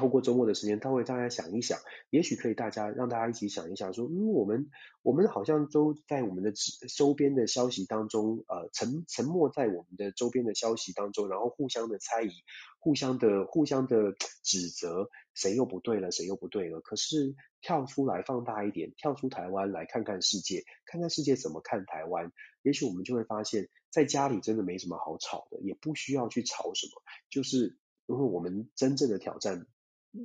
[0.00, 1.78] 透过周末的时间，他会大家想一想，
[2.08, 4.70] 也许可以大家让大家一起想一想，说，嗯，我们
[5.02, 6.52] 我们好像都在我们的
[6.96, 12.30] 周边的消息当中，呃，沉沉默在我们的周边的消息当中，然后互相的猜疑，
[12.78, 16.80] 互相的互相的指责，谁又不对了，谁又不对了。
[16.80, 22.32] 可是跳出来放大一点，跳出台湾来看看世界，看看世界怎么看台湾，
[22.62, 29.66] 也许我们就会发现，在家里真的没什么好吵的，也不需要去吵什么，就是因为我们真正的挑战。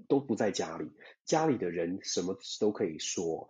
[0.07, 0.91] 都不在家里，
[1.23, 3.47] 家里的人什么都可以说。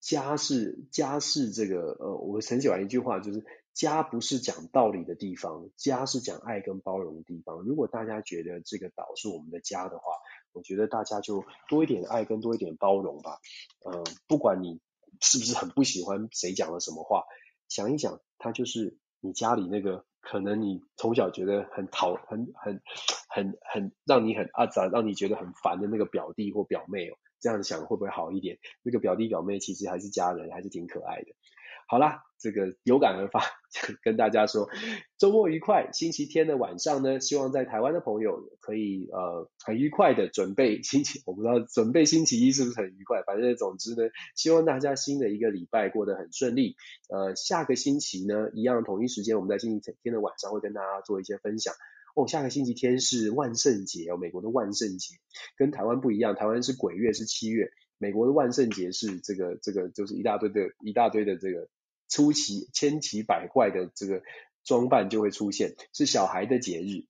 [0.00, 3.44] 家是家是这个呃，我很喜欢一句话，就是
[3.74, 7.60] 家不是讲道理的地方，家是讲爱跟包容的地方。
[7.60, 10.04] 如果大家觉得这个岛是我们的家的话，
[10.52, 13.38] 我觉得大家就多一点爱跟多一点包容吧。
[13.84, 14.80] 嗯、呃，不管你
[15.20, 17.24] 是不是很不喜欢谁讲了什么话，
[17.68, 20.06] 想一想，他就是你家里那个。
[20.20, 22.80] 可能你从小觉得很讨、很很
[23.28, 28.58] 很很让你很啊，咋，让你觉得很烦的那个表弟或表妹哦，这样想会不会好一点？
[28.82, 31.32] 那个表弟表妹其实还是家人，还是挺可爱的。
[31.90, 33.42] 好啦，这个有感而发，
[34.04, 34.68] 跟大家说，
[35.18, 35.90] 周末愉快。
[35.92, 46.76] 星期天的晚上呢，希望在台湾的朋友可以呃很愉快的准备星期，我不知道准备星期一是不是很愉快，反正总之呢，希望大家新的一个礼拜过得很顺利。
[47.08, 51.74] 呃，下个星期呢，一样同一时间，我们在星期天的晚上会跟大家做一些分享。
[52.14, 55.16] 哦，下个星期天是万圣节哦，美国的万圣节
[55.56, 61.68] 跟台湾不一样，台湾是鬼月是七月，美国的万圣节是这个这个就是一大堆的一大堆的这个。
[62.10, 64.22] 出奇千奇百怪的这个
[64.64, 67.06] 装扮就会出现，是小孩的节日。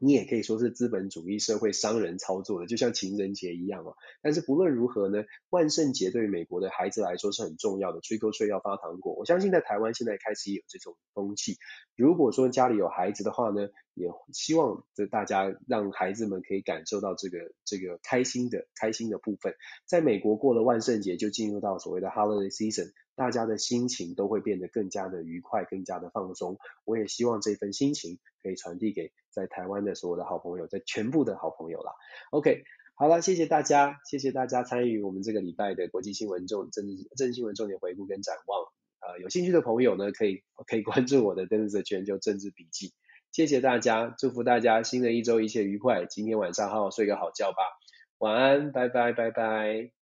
[0.00, 3.96] 你也可以说是资本主义社会商人操作的，就像情人节一样哦。
[4.22, 9.14] 但是不论如何呢，万圣节对于美国的孩子来说是很重要的，Trick or Treat 要发糖果。
[9.14, 11.56] 我相信在台湾现在开始也有这种风气。
[11.96, 19.56] 如果说家里有孩子的话呢，也希望这大家让孩子们可以感受到这个这个开心的开心的部分。
[19.84, 26.56] 在美国过了万圣节，就进入到所谓的 Holiday Season，大家的心情都会变得更加的愉快，更加的放松。
[26.84, 31.92] 我也希望这份心情可以传递给在台湾的所有的好朋友，在全部的好朋友啦。
[32.30, 32.62] OK，
[32.94, 38.64] 好了，谢谢大家，谢谢大家参与我们这个礼拜的国际新闻重政治政治新闻重点回顾跟展望。
[39.00, 42.92] 呃，有兴趣的朋友呢，可以可以关注我的 Dennis 的全球政治笔记。
[43.32, 46.06] 谢谢大家，祝福大家新的一周一切愉快。
[46.06, 47.58] 今天晚上好好睡个好觉吧，
[48.18, 49.97] 晚安，拜拜，拜拜。